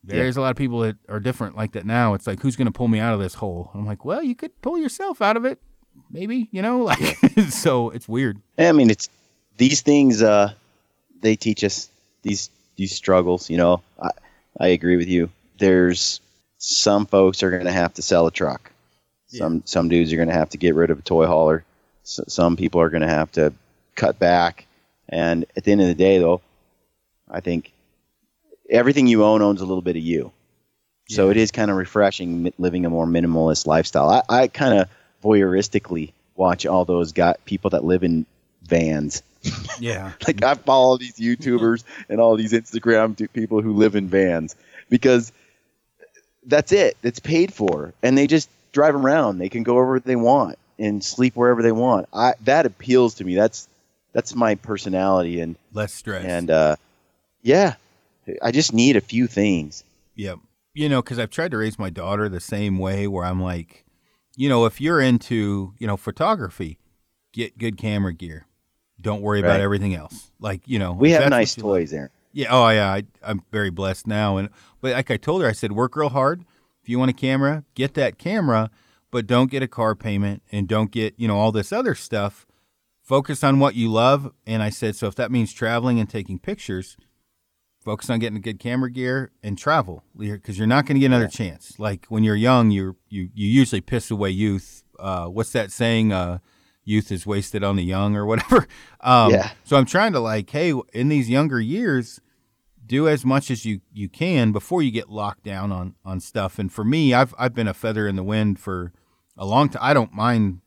[0.04, 2.14] There's a lot of people that are different like that now.
[2.14, 3.72] It's like, who's going to pull me out of this hole?
[3.74, 5.60] I'm like, well, you could pull yourself out of it,
[6.10, 6.84] maybe, you know?
[6.84, 7.18] Like,
[7.50, 8.42] so it's weird.
[8.58, 9.10] I mean, it's
[9.60, 10.24] these things.
[10.24, 10.54] Uh,
[11.22, 11.90] they teach us
[12.24, 13.50] these these struggles.
[13.50, 14.10] You know, I
[14.60, 15.30] I agree with you.
[15.60, 16.20] There's
[16.58, 18.72] some folks are going to have to sell a truck.
[19.28, 21.64] Some some dudes are going to have to get rid of a toy hauler.
[22.04, 23.54] S some people are going to have to
[23.96, 24.66] cut back.
[25.08, 26.42] And at the end of the day, though,
[27.30, 27.72] I think
[28.70, 30.32] everything you own owns a little bit of you.
[31.10, 31.32] So Yeah.
[31.32, 34.10] it is kind of refreshing living a more minimalist lifestyle.
[34.10, 34.88] I, I kind of
[35.24, 38.26] voyeuristically watch all those got people that live in
[38.64, 39.22] vans.
[39.80, 40.12] Yeah.
[40.28, 44.56] Like I follow these YouTubers and all these Instagram people who live in vans
[44.90, 45.32] because
[46.46, 46.98] that's it.
[47.02, 49.38] It's paid for, and they just drive around.
[49.38, 52.10] They can go wherever they want and sleep wherever they want.
[52.14, 53.36] I that appeals to me.
[53.36, 53.70] That's
[54.12, 56.26] that's my personality, and Less stress.
[56.26, 56.76] and uh,
[57.42, 57.76] yeah,
[58.42, 59.84] I just need a few things.
[60.16, 60.40] Yep.
[60.74, 63.86] You know, because I've tried to raise my daughter the same way where I'm like,
[64.36, 66.80] you know, if you're into, you know, photography,
[67.32, 68.46] get good camera gear.
[69.02, 70.32] Don't worry about everything else.
[70.40, 72.12] Like, you know, We have nice like- toys there.
[72.32, 72.48] Yeah.
[72.52, 72.92] Oh, yeah.
[72.92, 74.38] I, I'm very blessed now.
[74.38, 74.50] And
[74.82, 76.46] but like I told her, I said, work real hard.
[76.84, 78.70] If you want a camera, get that camera,
[79.12, 82.46] but don't get a car payment and don't get you know all this other stuff.
[83.02, 84.32] Focus on what you love.
[84.46, 86.96] And I said, so if that means traveling and taking pictures,
[87.84, 91.08] focus on getting a good camera gear and travel because you're not going to get
[91.08, 91.80] another chance.
[91.80, 94.84] Like when you're young, you you you usually piss away youth.
[95.00, 96.12] Uh, what's that saying?
[96.14, 96.38] Uh,
[96.90, 98.68] youth is wasted on the young or whatever.
[99.02, 99.52] Um, Yeah.
[99.64, 102.20] So I'm trying to like, hey, in these younger years,
[102.86, 106.60] do as much as you you can before you get locked down on on stuff.
[106.60, 108.92] And for me, I've I've been a feather in the wind for
[109.38, 109.82] a long time.
[109.82, 110.60] I don't mind.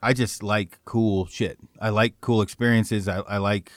[0.00, 1.58] I just like cool shit.
[1.80, 3.08] I like cool experiences.
[3.08, 3.72] I, I like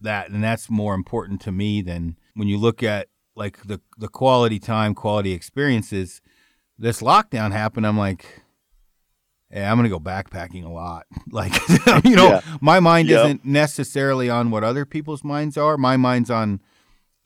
[0.00, 4.08] that, and that's more important to me than when you look at like the the
[4.08, 6.20] quality time, quality experiences.
[6.78, 7.84] This lockdown happened.
[7.86, 8.43] I'm like,
[9.54, 11.06] hey, I'm gonna go backpacking a lot.
[11.30, 11.52] Like,
[12.04, 12.40] you know, Yeah.
[12.60, 13.24] my mind Yep.
[13.24, 15.76] isn't necessarily on what other people's minds are.
[15.78, 16.60] My mind's on,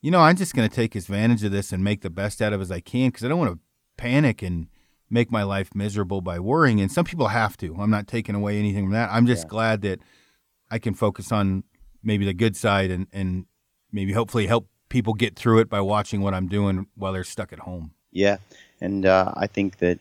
[0.01, 2.59] you know, I'm just gonna take advantage of this and make the best out of
[2.59, 3.59] it as I can because I don't want to
[3.97, 4.67] panic and
[5.09, 6.79] make my life miserable by worrying.
[6.79, 7.75] And some people have to.
[7.79, 9.09] I'm not taking away anything from that.
[9.11, 9.99] I'm just glad that
[10.71, 11.63] I can focus on
[12.03, 13.45] maybe the good side and, and
[13.91, 17.51] maybe hopefully help people get through it by watching what I'm doing while they're stuck
[17.51, 17.91] at home.
[18.11, 18.37] Yeah,
[18.81, 19.99] and uh, I think that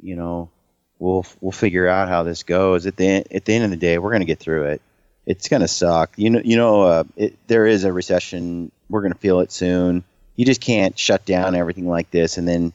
[0.00, 0.50] you know
[0.98, 2.86] we'll we'll figure out how this goes.
[2.86, 4.82] At the end, at the end of the day, we're gonna get through it.
[5.26, 6.12] It's gonna suck.
[6.16, 8.70] You know, you know, uh, it, there is a recession.
[8.88, 10.04] We're gonna feel it soon.
[10.36, 12.72] You just can't shut down everything like this and then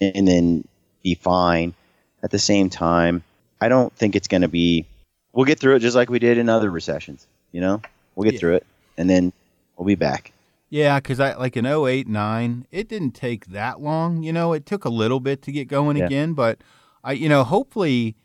[0.00, 0.66] and then
[1.02, 1.74] be fine.
[2.22, 3.22] At the same time,
[3.60, 4.86] I don't think it's gonna be.
[5.32, 7.26] We'll get through it just like we did in other recessions.
[7.52, 7.82] You know,
[8.14, 8.40] we'll get Yeah.
[8.40, 8.66] through it,
[8.98, 9.32] and then
[9.76, 10.32] we'll be back.
[10.68, 14.22] Yeah, because I like in 08, 9, it didn't take that long.
[14.22, 16.06] You know, it took a little bit to get going Yeah.
[16.06, 16.58] again, but
[17.02, 18.16] I, you know, hopefully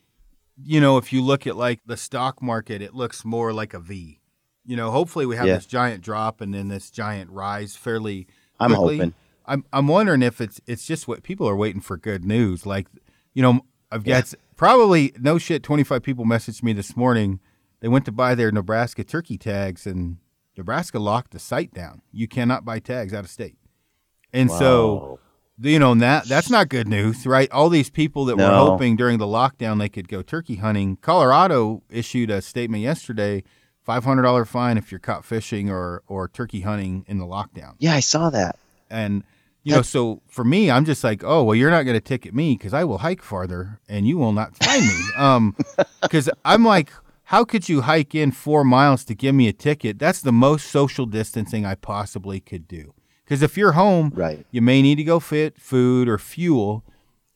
[0.63, 3.80] you know, if you look at like the stock market, it looks more like a
[3.80, 4.21] V.
[4.65, 5.55] You know, hopefully we have Yeah.
[5.55, 8.28] this giant drop and then this giant rise fairly
[8.59, 8.97] I'm quickly.
[8.97, 9.13] hoping.
[9.45, 12.65] I'm I'm wondering if it's it's just what people are waiting for good news.
[12.65, 12.88] Like,
[13.34, 13.61] you know,
[13.91, 14.39] I've got Yeah.
[14.55, 15.61] probably no shit.
[15.61, 17.39] Twenty five people messaged me this morning.
[17.82, 20.17] They went to buy their Nebraska turkey tags, and
[20.57, 22.01] Nebraska locked the site down.
[22.13, 23.57] You cannot buy tags out of state.
[24.34, 25.19] And so, Wow.
[25.60, 27.49] You know, that that's not good news, right?
[27.51, 30.97] All these people that were hoping during the lockdown they could go turkey hunting.
[30.97, 33.43] Colorado issued a statement yesterday:
[33.84, 37.76] five hundred dollar fine if you're caught fishing or or turkey hunting in the lockdown.
[37.80, 38.58] yeah, I saw that.
[38.89, 39.24] And
[39.64, 42.36] you know, so for me, I'm just like, oh well, you're not going to ticket
[42.36, 44.93] me because I will hike farther, and you will not find me.
[45.18, 45.56] Um,
[46.01, 46.91] because I'm like,
[47.24, 49.97] how could you hike in four miles to give me a ticket?
[49.97, 52.93] That's the most social distancing I possibly could do.
[53.26, 54.45] Because if you're home, Right.
[54.51, 56.84] you may need to go fit food or fuel.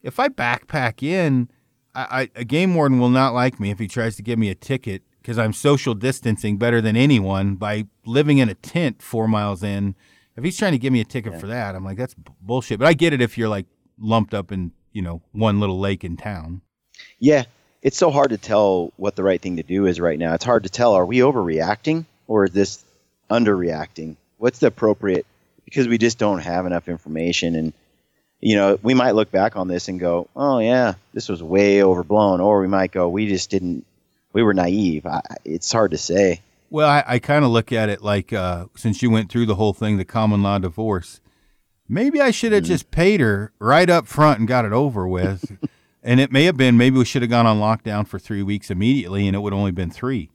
[0.03, 1.49] If I backpack in,
[1.95, 4.49] I, I, a game warden will not like me if he tries to give me
[4.49, 9.27] a ticket because I'm social distancing better than anyone by living in a tent four
[9.27, 9.95] miles in.
[10.37, 12.79] If he's trying to give me a ticket for that, I'm like, that's b- bullshit.
[12.79, 13.65] But I get it if you're like
[13.99, 16.61] lumped up in, you know, one little lake in town.
[17.17, 17.43] Yeah,
[17.81, 20.33] it's so hard to tell what the right thing to do is right now.
[20.35, 20.93] It's hard to tell.
[20.93, 22.85] Are we overreacting or is this
[23.29, 24.15] underreacting?
[24.37, 25.25] What's the appropriate?
[25.69, 27.73] Because we just don't have enough information, and
[28.41, 31.83] you know, we might look back on this and go, "Oh yeah, this was way
[31.83, 33.85] overblown," or we might go, "We just didn't.
[34.33, 36.41] We were naive." I, it's hard to say.
[36.71, 39.55] Well, I, I kind of look at it like uh, since you went through the
[39.55, 41.19] whole thing, the common law divorce,
[41.87, 45.57] maybe I should have just paid her right up front and got it over with.
[46.03, 48.69] and it may have been, maybe we should have gone on lockdown for three weeks
[48.69, 50.29] immediately and it would have only been three.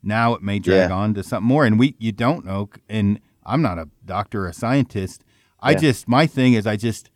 [0.00, 0.94] Now it may drag Yeah.
[0.96, 1.64] on to something more.
[1.64, 2.70] And we, you don't know.
[2.88, 5.24] And I'm not a doctor or a scientist.
[5.60, 5.78] I Yeah.
[5.78, 7.10] just, my thing is, I just,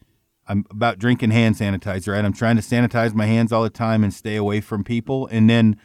[0.47, 2.25] I'm about drinking hand sanitizer, right?
[2.25, 5.27] I'm trying to sanitize my hands all the time and stay away from people.
[5.29, 5.77] And then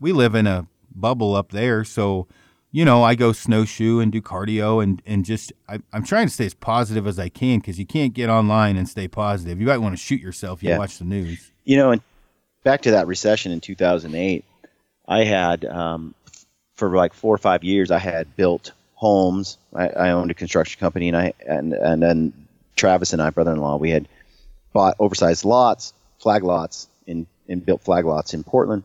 [0.00, 1.84] we live in a bubble up there.
[1.84, 2.26] So,
[2.72, 6.32] you know, I go snowshoe and do cardio and, and just, I, I'm trying to
[6.32, 9.60] stay as positive as I can because you can't get online and stay positive.
[9.60, 10.62] You might want to shoot yourself.
[10.62, 10.78] You Yeah.
[10.78, 11.50] watch the news.
[11.64, 12.00] you know, and
[12.64, 14.44] back to that recession in 2008,
[15.08, 16.14] I had um,
[16.74, 19.56] for like four or five years, I had built homes.
[19.74, 22.32] I, I owned a construction company, and I and and then
[22.74, 24.08] Travis and I, brother-in-law, we had
[24.72, 28.82] bought oversized lots, flag lots, and and built flag lots in Portland,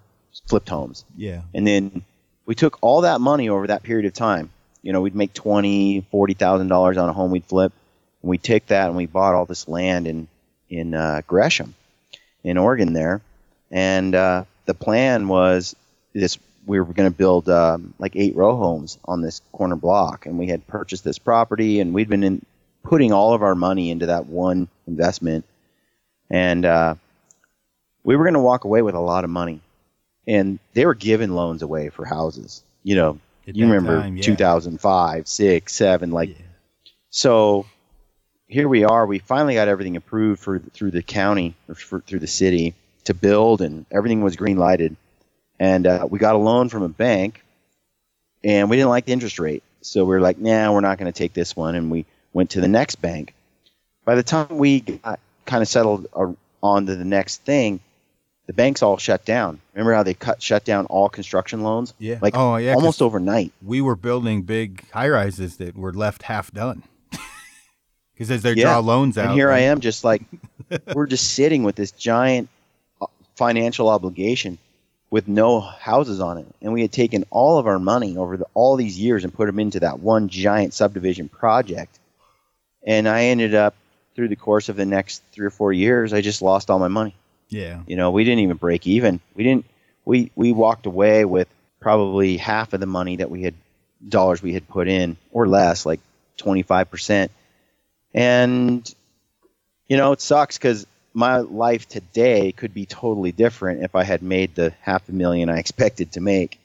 [0.48, 1.42] flipped homes, Yeah.
[1.56, 2.04] and then
[2.46, 4.52] we took all that money over that period of time.
[4.84, 7.74] You know, we'd make twenty, forty thousand dollars on a home we'd flip,
[8.22, 10.28] and we take that and we bought all this land in
[10.70, 11.74] in uh, Gresham,
[12.44, 13.22] in Oregon there,
[13.72, 15.76] and uh, the plan was
[16.14, 20.26] this: we were going to build um, like eight row homes on this corner block,
[20.26, 22.46] and we had purchased this property, and we'd been in,
[22.84, 25.46] putting all of our money into that one investment,
[26.30, 26.96] and uh,
[28.04, 29.62] we were going to walk away with a lot of money,
[30.28, 32.64] and they were giving loans away for houses.
[32.84, 34.24] You know, At you remember time, yeah.
[34.24, 36.36] 2005, six, seven, like Yeah.
[37.10, 37.66] so
[38.48, 39.06] here we are.
[39.06, 43.14] We finally got everything approved for through the county or for, through the city to
[43.14, 44.96] build, and everything was green lighted.
[45.62, 47.44] And uh, we got a loan from a bank,
[48.44, 51.12] and we didn't like the interest rate, so we were like, "Nah, we're not going
[51.12, 53.36] to take this one." And we went to the next bank.
[54.04, 56.34] By the time we got kind of settled uh,
[56.64, 57.80] on to the next thing,
[58.48, 59.62] the banks all shut down.
[59.76, 61.94] Remember how they cut shut down all construction loans?
[62.00, 62.18] Yeah.
[62.24, 63.52] like Oh, yeah, almost overnight.
[63.64, 66.82] we were building big high rises that were left half done
[68.14, 68.64] because as they Yeah.
[68.66, 70.24] draw loans out, And here I am, just like
[70.96, 72.50] we're just sitting with this giant
[73.00, 73.06] uh,
[73.36, 74.58] financial obligation
[75.12, 78.46] with no houses on it, and we had taken all of our money over the,
[78.56, 82.00] all these years and put them into that one giant subdivision project,
[82.88, 83.76] and I ended up
[84.16, 86.88] through the course of the next three or four years, I just lost all my
[86.88, 87.16] money.
[87.50, 89.20] Yeah, You know, we didn't even break even.
[89.36, 89.66] We didn't.
[90.06, 91.48] We we walked away with
[91.80, 93.54] probably half of the money that we had
[94.08, 96.00] dollars we had put in, or less, like
[96.38, 97.32] twenty five percent.
[98.14, 98.94] And
[99.88, 104.22] you know, it sucks because my life today could be totally different if I had
[104.22, 106.60] made the half a million I expected to make.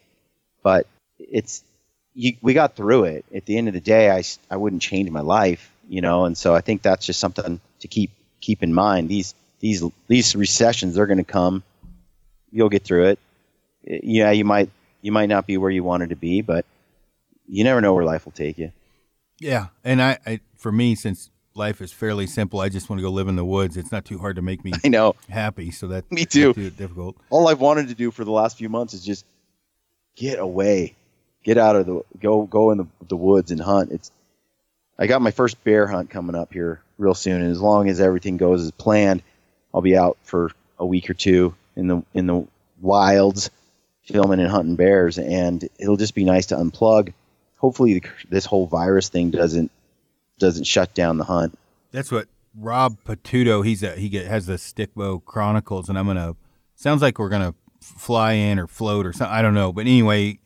[0.62, 0.86] But
[1.18, 1.62] it's
[2.14, 3.24] you, we got through it.
[3.34, 6.36] At the end of the day, I I wouldn't change my life, you know, and
[6.36, 9.08] so I think that's just something to keep keep in mind.
[9.08, 11.62] These these these recessions they're going to come.
[12.50, 13.18] You'll get through it.
[13.82, 14.70] Yeah, you might
[15.02, 16.64] you might not be where you wanted to be, but
[17.46, 18.72] you never know where life will take you.
[19.38, 19.68] yeah.
[19.84, 23.10] And I, I, for me, since life is fairly simple, I just want to go
[23.10, 23.76] live in the woods.
[23.76, 25.14] It's not too hard to make me I know.
[25.28, 26.52] happy, so that Me too.
[26.54, 27.16] too difficult.
[27.30, 29.24] All I've wanted to do for the last few months is just
[30.16, 30.94] get away,
[31.44, 33.92] get out of the go go in the, the woods and hunt.
[33.92, 34.10] It's
[34.98, 38.00] I got my first bear hunt coming up here real soon, and as long as
[38.00, 39.22] everything goes as planned,
[39.74, 42.46] I'll be out for a week or two in the in the
[42.80, 43.50] wilds,
[44.04, 47.12] filming and hunting bears, and it'll just be nice to unplug.
[47.58, 49.70] Hopefully, the, this whole virus thing doesn't
[50.38, 51.58] doesn't shut down the hunt.
[51.92, 53.64] That's what Rob Patuto.
[53.64, 56.36] He's a he get, has the Stickbow Chronicles, and I'm gonna.
[56.74, 59.34] Sounds like we're gonna fly in or float or something.
[59.34, 60.40] I don't know, but anyway,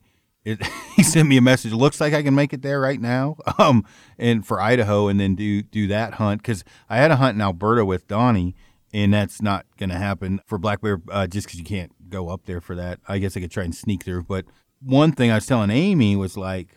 [0.45, 0.65] it,
[0.97, 1.73] he sent me a message.
[1.73, 3.85] Looks like I can make it there right now, um,
[4.19, 7.41] and for Idaho, and then do do that hunt because I had a hunt in
[7.41, 8.55] Alberta with Donnie,
[8.93, 12.47] and that's not to happen for black bear uh, just because you can't go up
[12.47, 13.01] there for that.
[13.09, 14.45] I guess I could try and sneak through, but
[14.83, 16.77] one thing I was telling Amy was like,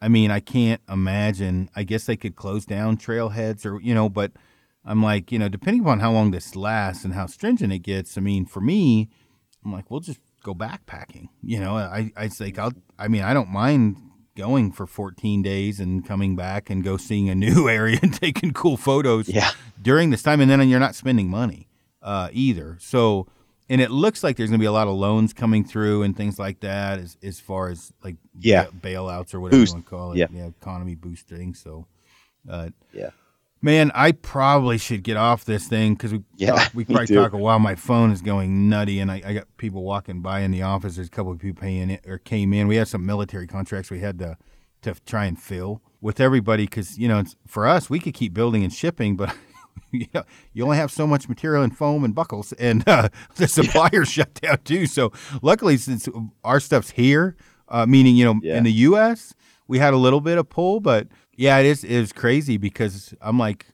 [0.00, 1.70] I mean, I can't imagine.
[1.74, 4.32] I guess they could close down trailheads or you know, but
[4.84, 8.16] I'm like, you know, depending upon how long this lasts and how stringent it gets.
[8.16, 9.08] I mean, for me,
[9.64, 11.28] I'm like, we'll just go backpacking.
[11.42, 13.96] You know, I I like I'll I mean I don't mind
[14.36, 18.52] going for 14 days and coming back and go seeing a new area and taking
[18.52, 19.50] cool photos yeah.
[19.82, 21.68] during this time and then you're not spending money
[22.02, 22.78] uh, either.
[22.80, 23.26] So
[23.70, 26.16] and it looks like there's going to be a lot of loans coming through and
[26.16, 28.66] things like that as as far as like yeah.
[28.66, 29.72] bailouts or whatever Boost.
[29.72, 30.18] you want to call it.
[30.18, 30.26] Yeah.
[30.32, 31.54] yeah economy boosting.
[31.54, 31.86] So
[32.48, 33.10] uh, Yeah.
[33.60, 37.32] Man, I probably should get off this thing because we Yeah, talk, we probably talk
[37.32, 37.58] a while.
[37.58, 40.94] My phone is going nutty, and I, I got people walking by in the office.
[40.94, 42.68] There's a couple of people paying it or came in.
[42.68, 44.36] We had some military contracts we had to
[44.82, 48.32] to try and fill with everybody because you know it's, for us we could keep
[48.32, 49.34] building and shipping, but
[49.92, 50.06] you,
[50.52, 54.34] you only have so much material and foam and buckles, and uh, the suppliers shut
[54.34, 54.86] down too.
[54.86, 55.12] So
[55.42, 56.08] luckily, since
[56.44, 57.36] our stuff's here,
[57.68, 58.56] uh, meaning you know Yeah.
[58.58, 59.34] in the U.S.
[59.66, 63.14] we had a little bit of pull, but yeah, it is it is crazy because
[63.20, 63.66] I'm like,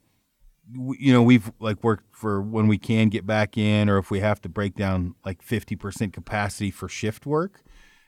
[0.99, 4.21] you know, we've like worked for when we can get back in, or if we
[4.21, 7.63] have to break down like 50 percent capacity for shift work,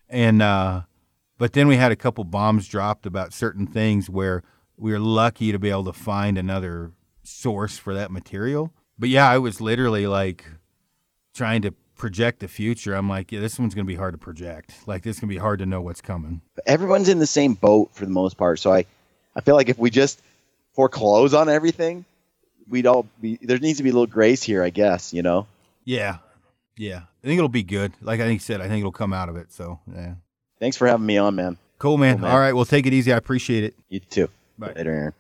[0.08, 0.82] and uh,
[1.38, 4.42] but then we had a couple bombs dropped about certain things where
[4.78, 6.92] we were lucky to be able to find another
[7.26, 8.72] source for that material.
[8.98, 10.44] But yeah, I was literally like
[11.34, 12.94] trying to project the future.
[12.94, 14.74] I'm like, yeah, this one's gonna be hard to project.
[14.86, 16.40] Like this is gonna be hard to know what's coming.
[16.66, 18.58] everyone's in the same boat for the most part.
[18.58, 18.84] So I,
[19.34, 20.20] I feel like if we just
[20.72, 22.04] foreclose on everything,
[22.68, 23.38] we'd all be.
[23.42, 25.12] There needs to be a little grace here, I guess.
[25.12, 25.46] You know.
[25.84, 26.18] Yeah,
[26.76, 27.02] yeah.
[27.22, 27.92] I think it'll be good.
[28.00, 29.52] Like I think said, I think it'll come out of it.
[29.52, 30.14] So yeah,
[30.58, 31.58] Thanks for having me on, man.
[31.78, 32.16] cool, man.
[32.16, 32.30] Cool, man.
[32.30, 33.12] All right, well, take it easy.
[33.12, 33.74] I appreciate it.
[33.88, 34.28] You too.
[34.58, 34.72] Bye.
[34.74, 35.12] Later, Aaron.